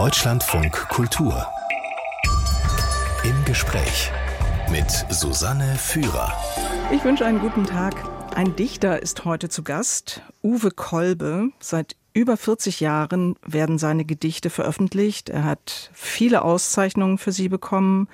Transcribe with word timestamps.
Deutschlandfunk 0.00 0.88
Kultur. 0.88 1.46
Im 3.22 3.44
Gespräch 3.44 4.10
mit 4.70 4.90
Susanne 5.10 5.76
Führer. 5.76 6.32
Ich 6.90 7.04
wünsche 7.04 7.26
einen 7.26 7.38
guten 7.38 7.66
Tag. 7.66 7.94
Ein 8.34 8.56
Dichter 8.56 9.02
ist 9.02 9.26
heute 9.26 9.50
zu 9.50 9.62
Gast, 9.62 10.22
Uwe 10.42 10.70
Kolbe. 10.70 11.50
Seit 11.60 11.96
über 12.14 12.38
40 12.38 12.80
Jahren 12.80 13.36
werden 13.46 13.76
seine 13.76 14.06
Gedichte 14.06 14.48
veröffentlicht. 14.48 15.28
Er 15.28 15.44
hat 15.44 15.90
viele 15.92 16.44
Auszeichnungen 16.44 17.18
für 17.18 17.32
sie 17.32 17.50
bekommen. 17.50 18.08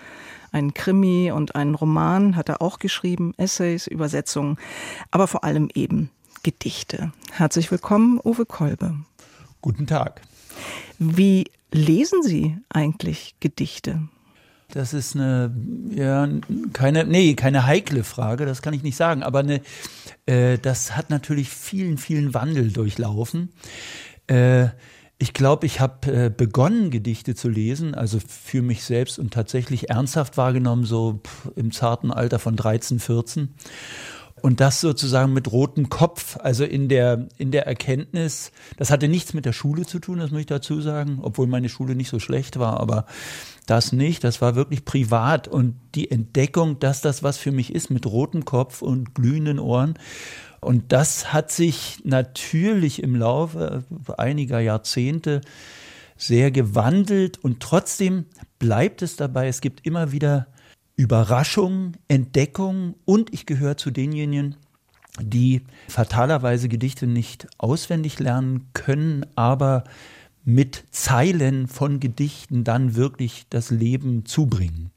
Ein 0.50 0.75
Krimi 0.75 1.30
und 1.30 1.55
einen 1.55 1.77
Roman 1.77 2.34
hat 2.34 2.48
er 2.48 2.62
auch 2.62 2.80
geschrieben, 2.80 3.32
Essays, 3.37 3.87
Übersetzungen, 3.87 4.59
aber 5.12 5.29
vor 5.29 5.45
allem 5.45 5.68
eben 5.73 6.11
Gedichte. 6.43 7.12
Herzlich 7.30 7.71
willkommen, 7.71 8.18
Uwe 8.25 8.45
Kolbe. 8.45 8.96
Guten 9.62 9.87
Tag. 9.87 10.23
Wie 10.98 11.45
lesen 11.73 12.23
Sie 12.23 12.59
eigentlich 12.69 13.37
Gedichte? 13.41 14.09
Das 14.73 14.95
ist 14.95 15.15
eine, 15.15 15.55
ja, 15.91 16.29
keine, 16.73 17.05
nee, 17.05 17.34
keine 17.34 17.66
heikle 17.66 18.02
Frage, 18.02 18.47
das 18.47 18.62
kann 18.62 18.75
ich 18.75 18.83
nicht 18.83 18.97
sagen, 18.97 19.23
aber 19.23 19.41
eine, 19.41 19.61
äh, 20.27 20.59
das 20.59 20.97
hat 20.97 21.09
natürlich 21.09 21.48
vielen, 21.48 21.98
vielen 21.98 22.34
Wandel 22.34 22.73
durchlaufen. 22.73 23.51
Äh, 24.27 24.69
ich 25.19 25.33
glaube, 25.33 25.65
ich 25.66 25.80
habe 25.80 26.12
äh, 26.12 26.30
begonnen, 26.30 26.91
Gedichte 26.91 27.34
zu 27.34 27.48
lesen, 27.48 27.95
also 27.95 28.19
für 28.19 28.61
mich 28.61 28.84
selbst 28.84 29.19
und 29.19 29.33
tatsächlich 29.33 29.89
ernsthaft 29.89 30.37
wahrgenommen, 30.37 30.84
so 30.84 31.20
im 31.55 31.73
zarten 31.73 32.11
Alter 32.11 32.39
von 32.39 32.56
13, 32.56 32.98
14. 32.98 33.55
Und 34.43 34.61
das 34.61 34.81
sozusagen 34.81 35.33
mit 35.33 35.51
rotem 35.51 35.89
Kopf, 35.89 36.37
also 36.37 36.65
in 36.65 36.89
der, 36.89 37.27
in 37.39 37.51
der 37.51 37.67
Erkenntnis, 37.67 38.53
das 38.77 38.91
hatte 38.91 39.09
nichts 39.09 39.33
mit 39.33 39.47
der 39.47 39.55
Schule 39.55 39.87
zu 39.87 39.99
tun, 39.99 40.19
das 40.19 40.31
muss 40.31 40.41
ich 40.41 40.47
dazu 40.47 40.81
sagen, 40.83 41.21
obwohl 41.23 41.47
meine 41.47 41.71
Schule 41.71 41.95
nicht 41.95 42.11
so 42.11 42.19
schlecht 42.19 42.59
war, 42.59 42.79
aber 42.79 43.07
das 43.65 43.93
nicht, 43.93 44.25
das 44.25 44.43
war 44.43 44.55
wirklich 44.55 44.84
privat 44.84 45.48
und 45.48 45.77
die 45.95 46.11
Entdeckung, 46.11 46.78
dass 46.78 47.01
das 47.01 47.23
was 47.23 47.39
für 47.39 47.51
mich 47.51 47.75
ist, 47.75 47.91
mit 47.91 48.06
rotem 48.06 48.45
Kopf 48.45 48.83
und 48.83 49.15
glühenden 49.15 49.59
Ohren. 49.59 49.95
Und 50.61 50.93
das 50.93 51.33
hat 51.33 51.50
sich 51.50 52.00
natürlich 52.05 53.03
im 53.03 53.17
Laufe 53.17 53.84
einiger 54.19 54.61
Jahrzehnte 54.61 55.41
sehr 56.17 56.50
gewandelt 56.50 57.43
und 57.43 57.61
trotzdem 57.61 58.27
bleibt 58.59 59.03
es 59.03 59.17
dabei, 59.17 59.48
es 59.48 59.61
gibt 59.61 59.87
immer 59.87 60.12
wieder 60.12 60.47
Überraschung, 60.97 61.92
Entdeckung 62.08 62.94
und 63.05 63.33
ich 63.34 63.44
gehöre 63.44 63.77
zu 63.77 63.91
denjenigen, 63.91 64.56
die 65.20 65.61
fatalerweise 65.88 66.69
Gedichte 66.69 67.06
nicht 67.06 67.47
auswendig 67.58 68.19
lernen 68.19 68.69
können, 68.72 69.27
aber 69.34 69.84
mit 70.44 70.84
Zeilen 70.91 71.69
von 71.69 72.00
Gedichten 72.00 72.64
dann 72.64 72.94
wirklich 72.94 73.44
das 73.50 73.70
Leben 73.70 74.25
zubringen. 74.25 74.91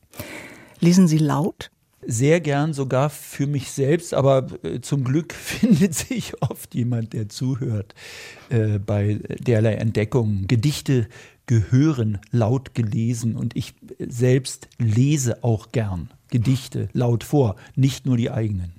Lesen 0.80 1.08
Sie 1.08 1.18
laut? 1.18 1.70
Sehr 2.06 2.40
gern, 2.40 2.72
sogar 2.72 3.10
für 3.10 3.46
mich 3.46 3.72
selbst, 3.72 4.14
aber 4.14 4.48
äh, 4.64 4.80
zum 4.80 5.04
Glück 5.04 5.34
findet 5.38 5.96
sich 5.96 6.42
oft 6.42 6.74
jemand, 6.74 7.12
der 7.12 7.28
zuhört 7.28 7.94
äh, 8.50 8.80
bei 8.80 9.20
derlei 9.40 9.74
Entdeckungen. 9.74 10.48
Gedichte 10.48 11.10
gehören 11.50 12.20
laut 12.30 12.76
gelesen 12.76 13.36
und 13.36 13.56
ich 13.56 13.74
selbst 13.98 14.68
lese 14.78 15.44
auch 15.44 15.72
gern 15.72 16.12
Gedichte 16.30 16.90
laut 16.94 17.24
vor, 17.24 17.56
nicht 17.76 18.06
nur 18.06 18.18
die 18.18 18.30
eigenen. 18.30 18.74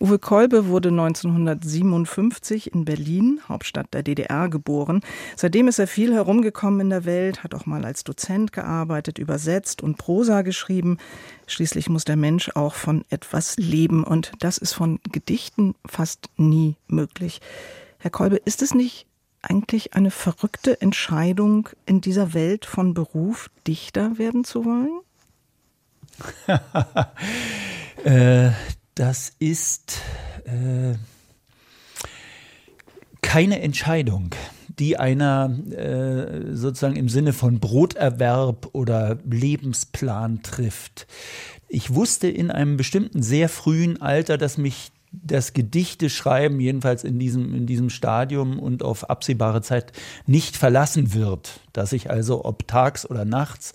Uwe 0.00 0.18
Kolbe 0.18 0.66
wurde 0.66 0.88
1957 0.88 2.74
in 2.74 2.84
Berlin, 2.84 3.40
Hauptstadt 3.48 3.94
der 3.94 4.02
DDR, 4.02 4.48
geboren. 4.48 5.00
Seitdem 5.36 5.68
ist 5.68 5.78
er 5.78 5.86
viel 5.86 6.12
herumgekommen 6.12 6.80
in 6.80 6.90
der 6.90 7.04
Welt, 7.04 7.44
hat 7.44 7.54
auch 7.54 7.66
mal 7.66 7.84
als 7.84 8.02
Dozent 8.02 8.52
gearbeitet, 8.52 9.20
übersetzt 9.20 9.80
und 9.80 9.96
Prosa 9.96 10.42
geschrieben. 10.42 10.98
Schließlich 11.46 11.88
muss 11.88 12.04
der 12.04 12.16
Mensch 12.16 12.50
auch 12.56 12.74
von 12.74 13.04
etwas 13.10 13.58
leben 13.58 14.02
und 14.02 14.32
das 14.40 14.58
ist 14.58 14.72
von 14.72 14.98
Gedichten 15.12 15.76
fast 15.86 16.30
nie 16.36 16.74
möglich. 16.88 17.40
Herr 17.98 18.10
Kolbe, 18.10 18.36
ist 18.36 18.60
es 18.60 18.74
nicht 18.74 19.06
eigentlich 19.42 19.94
eine 19.94 20.10
verrückte 20.10 20.80
Entscheidung, 20.80 21.68
in 21.86 22.00
dieser 22.00 22.34
Welt 22.34 22.66
von 22.66 22.94
Beruf 22.94 23.50
Dichter 23.66 24.18
werden 24.18 24.44
zu 24.44 24.64
wollen? 24.64 25.00
äh, 28.04 28.50
das 28.94 29.32
ist 29.38 30.00
äh, 30.44 30.94
keine 33.20 33.60
Entscheidung, 33.60 34.30
die 34.78 34.96
einer 34.98 35.50
äh, 35.70 36.54
sozusagen 36.54 36.96
im 36.96 37.08
Sinne 37.08 37.32
von 37.32 37.60
Broterwerb 37.60 38.68
oder 38.72 39.18
Lebensplan 39.28 40.42
trifft. 40.42 41.06
Ich 41.68 41.94
wusste 41.94 42.28
in 42.28 42.50
einem 42.50 42.76
bestimmten 42.76 43.22
sehr 43.22 43.48
frühen 43.48 44.00
Alter, 44.00 44.38
dass 44.38 44.58
mich 44.58 44.92
das 45.12 45.52
Gedichte 45.52 46.10
schreiben, 46.10 46.60
jedenfalls 46.60 47.04
in 47.04 47.18
diesem, 47.18 47.54
in 47.54 47.66
diesem 47.66 47.90
Stadium 47.90 48.58
und 48.58 48.82
auf 48.82 49.08
absehbare 49.08 49.62
Zeit 49.62 49.92
nicht 50.26 50.56
verlassen 50.56 51.14
wird. 51.14 51.60
Dass 51.72 51.92
ich 51.92 52.10
also 52.10 52.44
ob 52.44 52.66
tags 52.68 53.08
oder 53.08 53.24
nachts 53.24 53.72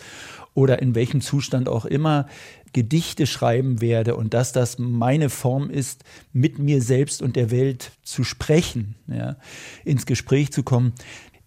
oder 0.54 0.82
in 0.82 0.96
welchem 0.96 1.22
Zustand 1.22 1.70
auch 1.70 1.86
immer 1.86 2.28
Gedichte 2.74 3.28
schreiben 3.28 3.82
werde 3.82 4.16
und 4.16 4.34
dass 4.34 4.54
das 4.54 4.78
meine 4.80 5.30
Form 5.30 5.70
ist, 5.70 6.04
mit 6.32 6.58
mir 6.60 6.82
selbst 6.82 7.22
und 7.22 7.36
der 7.36 7.52
Welt 7.52 7.92
zu 8.04 8.24
sprechen, 8.24 8.96
ja, 9.08 9.36
ins 9.84 10.06
Gespräch 10.06 10.52
zu 10.52 10.64
kommen. 10.64 10.94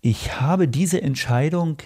Ich 0.00 0.40
habe 0.40 0.68
diese 0.68 1.00
Entscheidung 1.00 1.78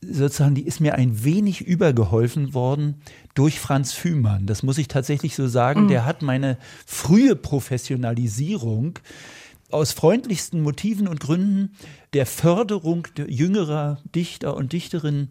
sozusagen, 0.00 0.54
die 0.54 0.66
ist 0.66 0.80
mir 0.80 0.94
ein 0.94 1.24
wenig 1.24 1.62
übergeholfen 1.62 2.54
worden 2.54 3.00
durch 3.34 3.60
Franz 3.60 3.92
Fühmann. 3.92 4.46
Das 4.46 4.62
muss 4.62 4.78
ich 4.78 4.88
tatsächlich 4.88 5.34
so 5.34 5.48
sagen. 5.48 5.84
Mhm. 5.84 5.88
Der 5.88 6.04
hat 6.04 6.22
meine 6.22 6.58
frühe 6.86 7.36
Professionalisierung 7.36 8.98
aus 9.70 9.92
freundlichsten 9.92 10.62
Motiven 10.62 11.08
und 11.08 11.20
Gründen 11.20 11.74
der 12.12 12.26
Förderung 12.26 13.08
der 13.16 13.28
jüngerer 13.28 13.98
Dichter 14.14 14.56
und 14.56 14.72
Dichterinnen 14.72 15.30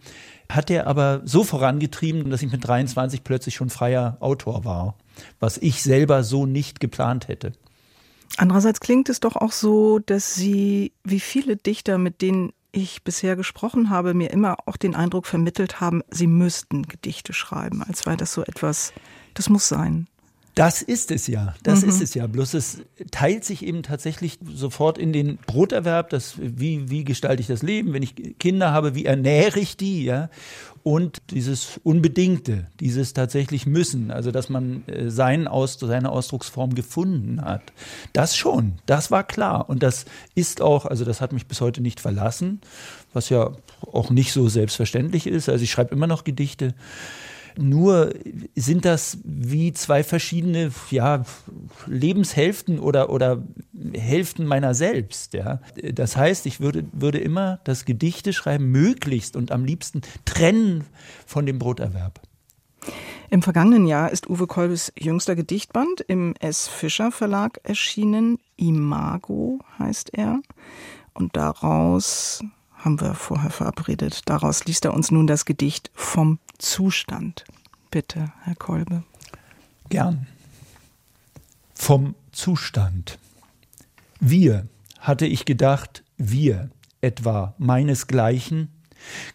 hat 0.50 0.70
er 0.70 0.88
aber 0.88 1.22
so 1.24 1.44
vorangetrieben, 1.44 2.30
dass 2.30 2.42
ich 2.42 2.52
mit 2.52 2.68
23 2.68 3.24
plötzlich 3.24 3.56
schon 3.56 3.70
freier 3.70 4.18
Autor 4.20 4.66
war, 4.66 4.96
was 5.40 5.58
ich 5.58 5.82
selber 5.82 6.24
so 6.24 6.46
nicht 6.46 6.82
geplant 6.82 7.30
hätte. 7.30 7.54
Andererseits 8.38 8.80
klingt 8.80 9.10
es 9.10 9.20
doch 9.20 9.36
auch 9.36 9.52
so, 9.52 10.00
dass 10.00 10.36
Sie, 10.36 10.92
wie 11.04 11.20
viele 11.20 11.56
Dichter, 11.56 11.98
mit 11.98 12.22
denen 12.22 12.52
ich 12.74 13.04
bisher 13.04 13.36
gesprochen 13.38 13.90
habe, 13.90 14.14
mir 14.14 14.32
immer 14.32 14.58
auch 14.66 14.76
den 14.76 14.96
Eindruck 14.96 15.28
vermittelt 15.28 15.80
haben, 15.80 16.02
sie 16.10 16.28
müssten 16.28 16.84
Gedichte 16.84 17.32
schreiben, 17.32 17.84
als 17.84 18.06
wäre 18.06 18.18
das 18.18 18.34
so 18.34 18.42
etwas, 18.44 18.92
das 19.34 19.48
muss 19.48 19.70
sein. 19.70 20.08
Das 20.56 20.84
ist 20.84 21.10
es 21.10 21.26
ja, 21.26 21.56
das 21.64 21.82
mhm. 21.82 21.90
ist 21.90 22.02
es 22.02 22.14
ja. 22.14 22.28
Bloß 22.28 22.54
es 22.54 22.82
teilt 23.10 23.44
sich 23.44 23.66
eben 23.66 23.82
tatsächlich 23.82 24.38
sofort 24.54 25.00
in 25.00 25.12
den 25.12 25.38
Broterwerb, 25.38 26.10
das, 26.12 26.36
wie, 26.38 26.90
wie 26.92 27.04
gestalte 27.04 27.42
ich 27.42 27.48
das 27.48 27.64
Leben, 27.64 27.94
wenn 27.94 28.04
ich 28.04 28.38
Kinder 28.38 28.72
habe, 28.72 28.94
wie 28.94 29.06
ernähre 29.06 29.60
ich 29.60 29.78
die, 29.78 30.04
ja. 30.04 30.30
Und 30.84 31.22
dieses 31.32 31.80
Unbedingte, 31.84 32.68
dieses 32.82 33.14
tatsächlich 33.14 33.66
Müssen, 33.66 34.12
also 34.12 34.32
dass 34.32 34.50
man 34.50 34.84
äh, 34.88 35.10
seinen 35.10 35.48
Aus, 35.48 35.80
seine 35.80 36.12
Ausdrucksform 36.12 36.76
gefunden 36.76 37.42
hat. 37.42 37.72
Das 38.12 38.36
schon, 38.36 38.74
das 38.86 39.10
war 39.10 39.24
klar. 39.24 39.70
Und 39.70 39.82
das 39.82 40.06
ist 40.36 40.62
auch, 40.62 40.86
also 40.86 41.06
das 41.06 41.22
hat 41.22 41.32
mich 41.32 41.48
bis 41.48 41.62
heute 41.62 41.82
nicht 41.82 42.02
verlassen, 42.02 42.60
was 43.14 43.30
ja 43.30 43.54
auch 43.94 44.10
nicht 44.10 44.34
so 44.34 44.50
selbstverständlich 44.50 45.26
ist. 45.26 45.48
Also 45.48 45.64
ich 45.64 45.72
schreibe 45.72 45.96
immer 45.96 46.08
noch 46.08 46.26
Gedichte. 46.26 46.76
Nur 47.58 48.14
sind 48.56 48.86
das 48.86 49.20
wie 49.24 49.74
zwei 49.74 50.04
verschiedene 50.04 50.72
ja, 50.90 51.24
Lebenshälften 51.88 52.80
oder, 52.80 53.10
oder 53.10 53.44
Hälften 53.94 54.46
meiner 54.46 54.74
selbst. 54.74 55.34
Ja. 55.34 55.60
Das 55.94 56.18
heißt, 56.18 56.46
ich 56.46 56.60
würde, 56.60 56.86
würde 56.92 57.20
immer 57.20 57.60
das 57.64 57.86
Gedichte 57.86 58.34
schreiben, 58.34 58.72
möglichst 58.72 59.36
und 59.36 59.52
am 59.52 59.66
liebsten 59.66 60.02
trennen 60.26 60.86
von 61.26 61.46
dem 61.46 61.60
Broterwerb. 61.60 62.22
Im 63.30 63.42
vergangenen 63.42 63.88
Jahr 63.88 64.12
ist 64.12 64.30
Uwe 64.30 64.46
Kolbes 64.46 64.94
jüngster 64.98 65.36
Gedichtband 65.36 66.02
im 66.02 66.36
S. 66.40 66.68
Fischer 66.68 67.12
Verlag 67.12 67.60
erschienen. 67.64 68.38
Imago 68.58 69.60
heißt 69.80 70.14
er. 70.14 70.42
Und 71.14 71.36
daraus 71.36 72.44
haben 72.76 73.00
wir 73.00 73.16
vorher 73.16 73.50
verabredet. 73.50 74.22
Daraus 74.26 74.66
liest 74.66 74.86
er 74.86 74.94
uns 74.94 75.10
nun 75.10 75.26
das 75.26 75.46
Gedicht 75.46 75.90
vom 75.96 76.38
Zustand. 76.58 77.46
Bitte, 77.92 78.32
Herr 78.44 78.56
Kolbe. 78.56 79.04
Gern. 79.90 80.28
Vom 81.74 82.16
Zustand. 82.32 83.20
Wir, 84.20 84.68
hatte 85.00 85.26
ich 85.26 85.46
gedacht, 85.46 86.04
wir, 86.18 86.70
etwa 87.02 87.56
meinesgleichen, 87.58 88.70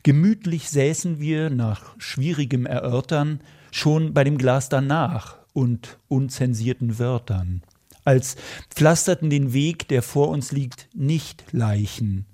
gemütlich 0.02 0.70
säßen 0.70 1.20
wir 1.20 1.50
nach 1.50 1.94
schwierigem 1.98 2.64
Erörtern 2.64 3.40
schon 3.70 4.14
bei 4.14 4.24
dem 4.24 4.38
Glas 4.38 4.68
danach 4.68 5.36
und 5.52 5.98
unzensierten 6.08 6.98
Wörtern, 6.98 7.62
als 8.04 8.36
pflasterten 8.70 9.28
den 9.28 9.52
Weg, 9.52 9.88
der 9.88 10.02
vor 10.02 10.28
uns 10.28 10.52
liegt, 10.52 10.88
nicht 10.94 11.44
Leichen, 11.52 12.24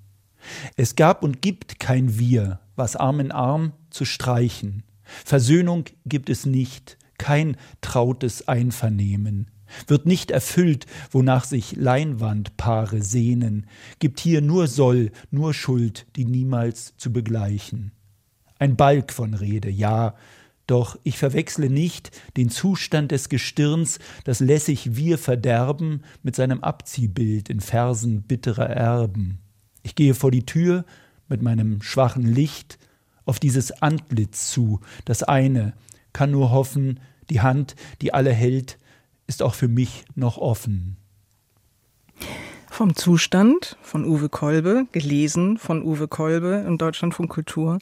es 0.75 0.95
gab 0.95 1.23
und 1.23 1.41
gibt 1.41 1.79
kein 1.79 2.17
Wir, 2.17 2.59
was 2.75 2.95
Arm 2.95 3.19
in 3.19 3.31
Arm 3.31 3.73
zu 3.95 4.05
streichen. 4.05 4.83
Versöhnung 5.03 5.85
gibt 6.05 6.29
es 6.29 6.45
nicht, 6.45 6.97
kein 7.17 7.57
trautes 7.81 8.47
Einvernehmen. 8.47 9.49
Wird 9.87 10.05
nicht 10.05 10.31
erfüllt, 10.31 10.85
wonach 11.11 11.45
sich 11.45 11.75
Leinwandpaare 11.75 13.01
sehnen, 13.01 13.65
gibt 13.99 14.19
hier 14.19 14.41
nur 14.41 14.67
Soll, 14.67 15.11
nur 15.31 15.53
Schuld, 15.53 16.05
die 16.15 16.25
niemals 16.25 16.95
zu 16.97 17.11
begleichen. 17.11 17.91
Ein 18.59 18.75
Balk 18.75 19.11
von 19.11 19.33
Rede, 19.33 19.69
ja, 19.69 20.15
doch 20.67 20.97
ich 21.03 21.17
verwechsle 21.17 21.69
nicht 21.69 22.11
den 22.37 22.49
Zustand 22.49 23.11
des 23.11 23.29
Gestirns, 23.29 23.99
das 24.23 24.39
lässig 24.39 24.95
wir 24.95 25.17
verderben, 25.17 26.01
mit 26.23 26.35
seinem 26.35 26.63
Abziehbild 26.63 27.49
in 27.49 27.59
Versen 27.59 28.23
bitterer 28.23 28.69
Erben. 28.69 29.39
Ich 29.83 29.95
gehe 29.95 30.15
vor 30.15 30.31
die 30.31 30.45
Tür 30.45 30.85
mit 31.27 31.41
meinem 31.41 31.81
schwachen 31.81 32.25
Licht 32.25 32.79
auf 33.25 33.39
dieses 33.39 33.71
Antlitz 33.81 34.51
zu. 34.51 34.79
Das 35.05 35.23
eine 35.23 35.73
kann 36.13 36.31
nur 36.31 36.51
hoffen, 36.51 36.99
die 37.29 37.41
Hand, 37.41 37.75
die 38.01 38.13
alle 38.13 38.31
hält, 38.31 38.77
ist 39.27 39.41
auch 39.41 39.55
für 39.55 39.67
mich 39.67 40.05
noch 40.15 40.37
offen. 40.37 40.97
Vom 42.69 42.95
Zustand 42.95 43.77
von 43.81 44.05
Uwe 44.05 44.29
Kolbe, 44.29 44.85
gelesen 44.91 45.57
von 45.57 45.83
Uwe 45.83 46.07
Kolbe 46.07 46.65
in 46.67 46.77
Deutschlandfunk 46.77 47.29
Kultur. 47.31 47.79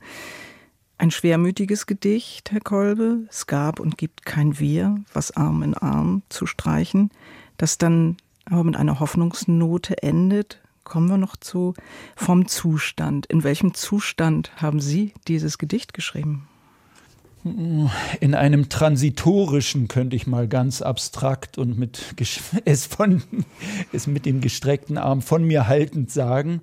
Ein 0.97 1.11
schwermütiges 1.11 1.87
Gedicht, 1.87 2.51
Herr 2.51 2.61
Kolbe. 2.61 3.25
Es 3.29 3.47
gab 3.47 3.79
und 3.79 3.97
gibt 3.97 4.25
kein 4.25 4.59
Wir, 4.59 5.03
was 5.13 5.35
Arm 5.35 5.63
in 5.63 5.73
Arm 5.73 6.21
zu 6.29 6.45
streichen, 6.45 7.09
das 7.57 7.77
dann 7.77 8.17
aber 8.45 8.63
mit 8.63 8.75
einer 8.75 8.99
Hoffnungsnote 8.99 10.01
endet, 10.03 10.61
kommen 10.93 11.09
wir 11.09 11.17
noch 11.17 11.37
zu 11.37 11.73
vom 12.15 12.47
Zustand. 12.47 13.25
In 13.25 13.43
welchem 13.43 13.73
Zustand 13.73 14.51
haben 14.57 14.79
Sie 14.79 15.15
dieses 15.27 15.57
Gedicht 15.57 15.95
geschrieben? 15.95 16.47
In 17.43 18.35
einem 18.35 18.69
transitorischen 18.69 19.87
könnte 19.87 20.15
ich 20.15 20.27
mal 20.27 20.47
ganz 20.47 20.83
abstrakt 20.83 21.57
und 21.57 21.79
mit 21.79 22.13
es 22.65 22.85
von 22.85 23.23
es 23.91 24.05
mit 24.05 24.27
dem 24.27 24.39
gestreckten 24.39 24.99
Arm 24.99 25.23
von 25.23 25.43
mir 25.43 25.67
haltend 25.67 26.11
sagen. 26.11 26.61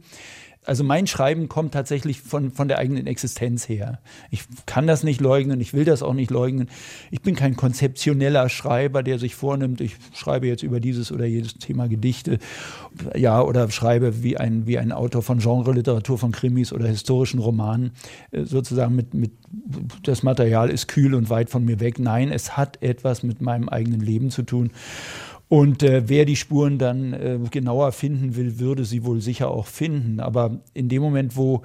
Also 0.66 0.84
mein 0.84 1.06
Schreiben 1.06 1.48
kommt 1.48 1.72
tatsächlich 1.72 2.20
von, 2.20 2.50
von 2.50 2.68
der 2.68 2.78
eigenen 2.78 3.06
Existenz 3.06 3.66
her. 3.66 3.98
Ich 4.30 4.44
kann 4.66 4.86
das 4.86 5.02
nicht 5.04 5.20
leugnen, 5.20 5.58
ich 5.58 5.72
will 5.72 5.86
das 5.86 6.02
auch 6.02 6.12
nicht 6.12 6.30
leugnen. 6.30 6.68
Ich 7.10 7.22
bin 7.22 7.34
kein 7.34 7.56
konzeptioneller 7.56 8.50
Schreiber, 8.50 9.02
der 9.02 9.18
sich 9.18 9.34
vornimmt, 9.34 9.80
ich 9.80 9.96
schreibe 10.12 10.46
jetzt 10.46 10.62
über 10.62 10.78
dieses 10.78 11.12
oder 11.12 11.24
jedes 11.24 11.54
Thema 11.54 11.88
Gedichte, 11.88 12.38
ja, 13.16 13.40
oder 13.40 13.70
schreibe 13.70 14.22
wie 14.22 14.36
ein, 14.36 14.66
wie 14.66 14.78
ein 14.78 14.92
Autor 14.92 15.22
von 15.22 15.38
Genreliteratur, 15.38 16.18
von 16.18 16.30
Krimis 16.30 16.74
oder 16.74 16.86
historischen 16.86 17.40
Romanen, 17.40 17.92
äh, 18.30 18.44
sozusagen 18.44 18.94
mit, 18.94 19.14
mit, 19.14 19.32
das 20.02 20.22
Material 20.22 20.68
ist 20.68 20.88
kühl 20.88 21.14
und 21.14 21.30
weit 21.30 21.48
von 21.48 21.64
mir 21.64 21.80
weg. 21.80 21.98
Nein, 21.98 22.30
es 22.30 22.58
hat 22.58 22.82
etwas 22.82 23.22
mit 23.22 23.40
meinem 23.40 23.70
eigenen 23.70 24.00
Leben 24.00 24.30
zu 24.30 24.42
tun. 24.42 24.72
Und 25.50 25.82
äh, 25.82 26.08
wer 26.08 26.26
die 26.26 26.36
Spuren 26.36 26.78
dann 26.78 27.12
äh, 27.12 27.38
genauer 27.50 27.90
finden 27.90 28.36
will, 28.36 28.60
würde 28.60 28.84
sie 28.84 29.04
wohl 29.04 29.20
sicher 29.20 29.50
auch 29.50 29.66
finden. 29.66 30.20
Aber 30.20 30.60
in 30.74 30.88
dem 30.88 31.02
Moment, 31.02 31.36
wo 31.36 31.62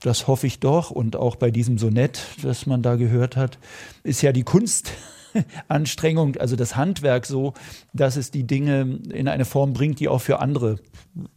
das 0.00 0.26
hoffe 0.26 0.48
ich 0.48 0.58
doch, 0.58 0.90
und 0.90 1.14
auch 1.14 1.36
bei 1.36 1.52
diesem 1.52 1.78
Sonett, 1.78 2.20
das 2.42 2.66
man 2.66 2.82
da 2.82 2.96
gehört 2.96 3.36
hat, 3.36 3.58
ist 4.02 4.20
ja 4.20 4.32
die 4.32 4.42
Kunst 4.42 4.90
Anstrengung, 5.68 6.36
also 6.36 6.56
das 6.56 6.76
Handwerk 6.76 7.26
so, 7.26 7.54
dass 7.92 8.16
es 8.16 8.30
die 8.30 8.46
Dinge 8.46 9.00
in 9.12 9.28
eine 9.28 9.44
Form 9.44 9.72
bringt, 9.72 10.00
die 10.00 10.08
auch 10.08 10.20
für 10.20 10.40
andere 10.40 10.78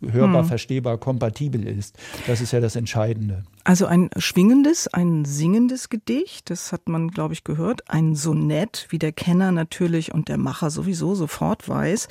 hörbar, 0.02 0.42
hm. 0.42 0.48
verstehbar, 0.48 0.98
kompatibel 0.98 1.68
ist. 1.68 1.98
Das 2.26 2.42
ist 2.42 2.52
ja 2.52 2.60
das 2.60 2.76
Entscheidende. 2.76 3.44
Also 3.64 3.86
ein 3.86 4.10
schwingendes, 4.18 4.88
ein 4.88 5.26
singendes 5.26 5.90
Gedicht, 5.90 6.50
das 6.50 6.72
hat 6.72 6.88
man, 6.90 7.10
glaube 7.10 7.34
ich, 7.34 7.44
gehört. 7.44 7.90
Ein 7.90 8.16
Sonett, 8.16 8.88
wie 8.90 9.00
der 9.00 9.12
Kenner 9.12 9.52
natürlich 9.52 10.14
und 10.14 10.30
der 10.30 10.38
Macher 10.38 10.70
sowieso 10.70 11.16
sofort 11.16 11.68
weiß. 11.68 12.08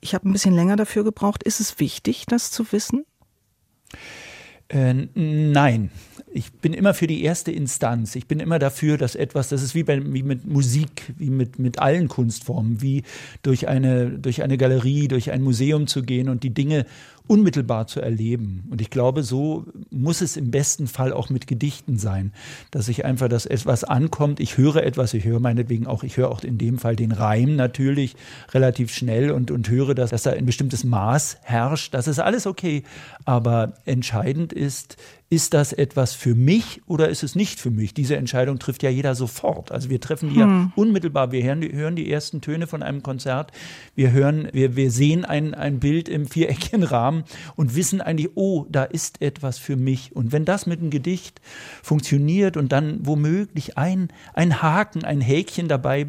Ich 0.00 0.14
habe 0.14 0.28
ein 0.28 0.32
bisschen 0.32 0.54
länger 0.54 0.76
dafür 0.76 1.04
gebraucht. 1.04 1.42
Ist 1.42 1.60
es 1.60 1.78
wichtig, 1.80 2.26
das 2.26 2.50
zu 2.50 2.70
wissen? 2.72 3.04
Äh, 4.70 4.94
nein, 5.14 5.90
ich 6.32 6.52
bin 6.52 6.72
immer 6.72 6.94
für 6.94 7.08
die 7.08 7.24
erste 7.24 7.50
Instanz. 7.50 8.14
Ich 8.14 8.28
bin 8.28 8.38
immer 8.38 8.60
dafür, 8.60 8.96
dass 8.98 9.16
etwas, 9.16 9.48
das 9.48 9.62
ist 9.62 9.74
wie, 9.74 9.82
bei, 9.82 10.00
wie 10.12 10.22
mit 10.22 10.46
Musik, 10.46 11.12
wie 11.18 11.30
mit, 11.30 11.58
mit 11.58 11.80
allen 11.80 12.06
Kunstformen, 12.06 12.80
wie 12.80 13.02
durch 13.42 13.66
eine, 13.66 14.10
durch 14.10 14.42
eine 14.42 14.56
Galerie, 14.56 15.08
durch 15.08 15.32
ein 15.32 15.42
Museum 15.42 15.88
zu 15.88 16.02
gehen 16.02 16.28
und 16.28 16.44
die 16.44 16.54
Dinge 16.54 16.86
unmittelbar 17.30 17.86
zu 17.86 18.00
erleben. 18.00 18.64
Und 18.70 18.80
ich 18.80 18.90
glaube, 18.90 19.22
so 19.22 19.64
muss 19.90 20.20
es 20.20 20.36
im 20.36 20.50
besten 20.50 20.88
Fall 20.88 21.12
auch 21.12 21.30
mit 21.30 21.46
Gedichten 21.46 21.96
sein, 21.96 22.32
dass 22.72 22.88
ich 22.88 23.04
einfach, 23.04 23.28
dass 23.28 23.46
etwas 23.46 23.84
ankommt, 23.84 24.40
ich 24.40 24.58
höre 24.58 24.82
etwas, 24.82 25.14
ich 25.14 25.24
höre 25.24 25.38
meinetwegen 25.38 25.86
auch, 25.86 26.02
ich 26.02 26.16
höre 26.16 26.28
auch 26.28 26.42
in 26.42 26.58
dem 26.58 26.78
Fall 26.78 26.96
den 26.96 27.12
Reim 27.12 27.54
natürlich 27.54 28.16
relativ 28.52 28.92
schnell 28.92 29.30
und, 29.30 29.52
und 29.52 29.70
höre, 29.70 29.94
dass, 29.94 30.10
dass 30.10 30.24
da 30.24 30.32
ein 30.32 30.44
bestimmtes 30.44 30.82
Maß 30.82 31.38
herrscht. 31.42 31.94
Das 31.94 32.08
ist 32.08 32.18
alles 32.18 32.48
okay. 32.48 32.82
Aber 33.24 33.74
entscheidend 33.84 34.52
ist, 34.52 34.96
ist 35.32 35.54
das 35.54 35.72
etwas 35.72 36.12
für 36.12 36.34
mich 36.34 36.82
oder 36.86 37.08
ist 37.08 37.22
es 37.22 37.36
nicht 37.36 37.60
für 37.60 37.70
mich? 37.70 37.94
Diese 37.94 38.16
Entscheidung 38.16 38.58
trifft 38.58 38.82
ja 38.82 38.90
jeder 38.90 39.14
sofort. 39.14 39.70
Also 39.70 39.88
wir 39.88 40.00
treffen 40.00 40.30
die 40.30 40.40
hm. 40.40 40.40
ja 40.40 40.72
unmittelbar. 40.74 41.30
Wir 41.30 41.44
hören, 41.44 41.62
hören, 41.62 41.94
die 41.94 42.10
ersten 42.10 42.40
Töne 42.40 42.66
von 42.66 42.82
einem 42.82 43.04
Konzert. 43.04 43.52
Wir 43.94 44.10
hören, 44.10 44.48
wir, 44.52 44.74
wir 44.74 44.90
sehen 44.90 45.24
ein, 45.24 45.54
ein 45.54 45.78
Bild 45.78 46.08
im 46.08 46.26
viereckigen 46.26 46.82
Rahmen 46.82 47.22
und 47.54 47.76
wissen 47.76 48.00
eigentlich, 48.00 48.30
oh, 48.34 48.66
da 48.68 48.82
ist 48.82 49.22
etwas 49.22 49.58
für 49.58 49.76
mich. 49.76 50.16
Und 50.16 50.32
wenn 50.32 50.44
das 50.44 50.66
mit 50.66 50.80
einem 50.80 50.90
Gedicht 50.90 51.40
funktioniert 51.80 52.56
und 52.56 52.72
dann 52.72 53.06
womöglich 53.06 53.78
ein, 53.78 54.08
ein 54.34 54.62
Haken, 54.62 55.04
ein 55.04 55.20
Häkchen 55.20 55.68
dabei 55.68 56.08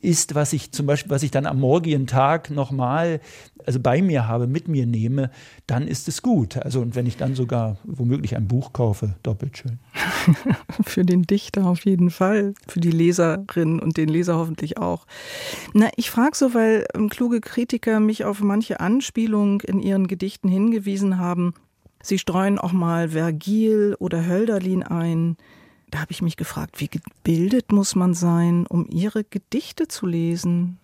ist, 0.00 0.34
was 0.34 0.52
ich 0.52 0.72
zum 0.72 0.86
Beispiel, 0.86 1.10
was 1.10 1.22
ich 1.22 1.30
dann 1.30 1.46
am 1.46 1.58
morgigen 1.58 2.06
Tag 2.06 2.50
nochmal, 2.50 3.20
also 3.68 3.80
bei 3.80 4.00
mir 4.00 4.26
habe, 4.26 4.46
mit 4.46 4.66
mir 4.66 4.86
nehme, 4.86 5.30
dann 5.66 5.86
ist 5.86 6.08
es 6.08 6.22
gut. 6.22 6.56
Also 6.56 6.80
und 6.80 6.96
wenn 6.96 7.04
ich 7.04 7.18
dann 7.18 7.34
sogar 7.34 7.76
womöglich 7.84 8.34
ein 8.34 8.48
Buch 8.48 8.72
kaufe, 8.72 9.14
doppelt 9.22 9.58
schön. 9.58 9.78
für 10.82 11.04
den 11.04 11.24
Dichter 11.24 11.66
auf 11.66 11.84
jeden 11.84 12.08
Fall, 12.08 12.54
für 12.66 12.80
die 12.80 12.90
Leserin 12.90 13.78
und 13.78 13.98
den 13.98 14.08
Leser 14.08 14.36
hoffentlich 14.36 14.78
auch. 14.78 15.06
Na, 15.74 15.90
ich 15.96 16.10
frage 16.10 16.34
so, 16.34 16.54
weil 16.54 16.86
ähm, 16.94 17.10
kluge 17.10 17.42
Kritiker 17.42 18.00
mich 18.00 18.24
auf 18.24 18.40
manche 18.40 18.80
Anspielung 18.80 19.60
in 19.60 19.80
ihren 19.80 20.06
Gedichten 20.06 20.48
hingewiesen 20.48 21.18
haben. 21.18 21.52
Sie 22.02 22.18
streuen 22.18 22.58
auch 22.58 22.72
mal 22.72 23.10
Vergil 23.10 23.96
oder 23.98 24.26
Hölderlin 24.26 24.82
ein 24.82 25.36
da 25.90 26.00
habe 26.00 26.12
ich 26.12 26.20
mich 26.20 26.36
gefragt, 26.36 26.80
wie 26.80 26.88
gebildet 26.88 27.72
muss 27.72 27.94
man 27.94 28.12
sein, 28.12 28.66
um 28.66 28.86
Ihre 28.90 29.24
Gedichte 29.24 29.88
zu 29.88 30.06
lesen? 30.06 30.78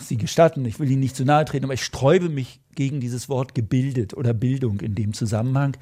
Sie 0.00 0.16
gestatten, 0.16 0.64
ich 0.64 0.78
will 0.78 0.90
Ihnen 0.90 1.00
nicht 1.00 1.16
zu 1.16 1.24
nahe 1.24 1.44
treten, 1.44 1.64
aber 1.64 1.74
ich 1.74 1.84
sträube 1.84 2.28
mich 2.28 2.60
gegen 2.74 3.00
dieses 3.00 3.28
Wort 3.28 3.56
gebildet 3.56 4.14
oder 4.14 4.32
Bildung 4.32 4.80
in 4.80 4.94
dem 4.94 5.12
Zusammenhang. 5.12 5.76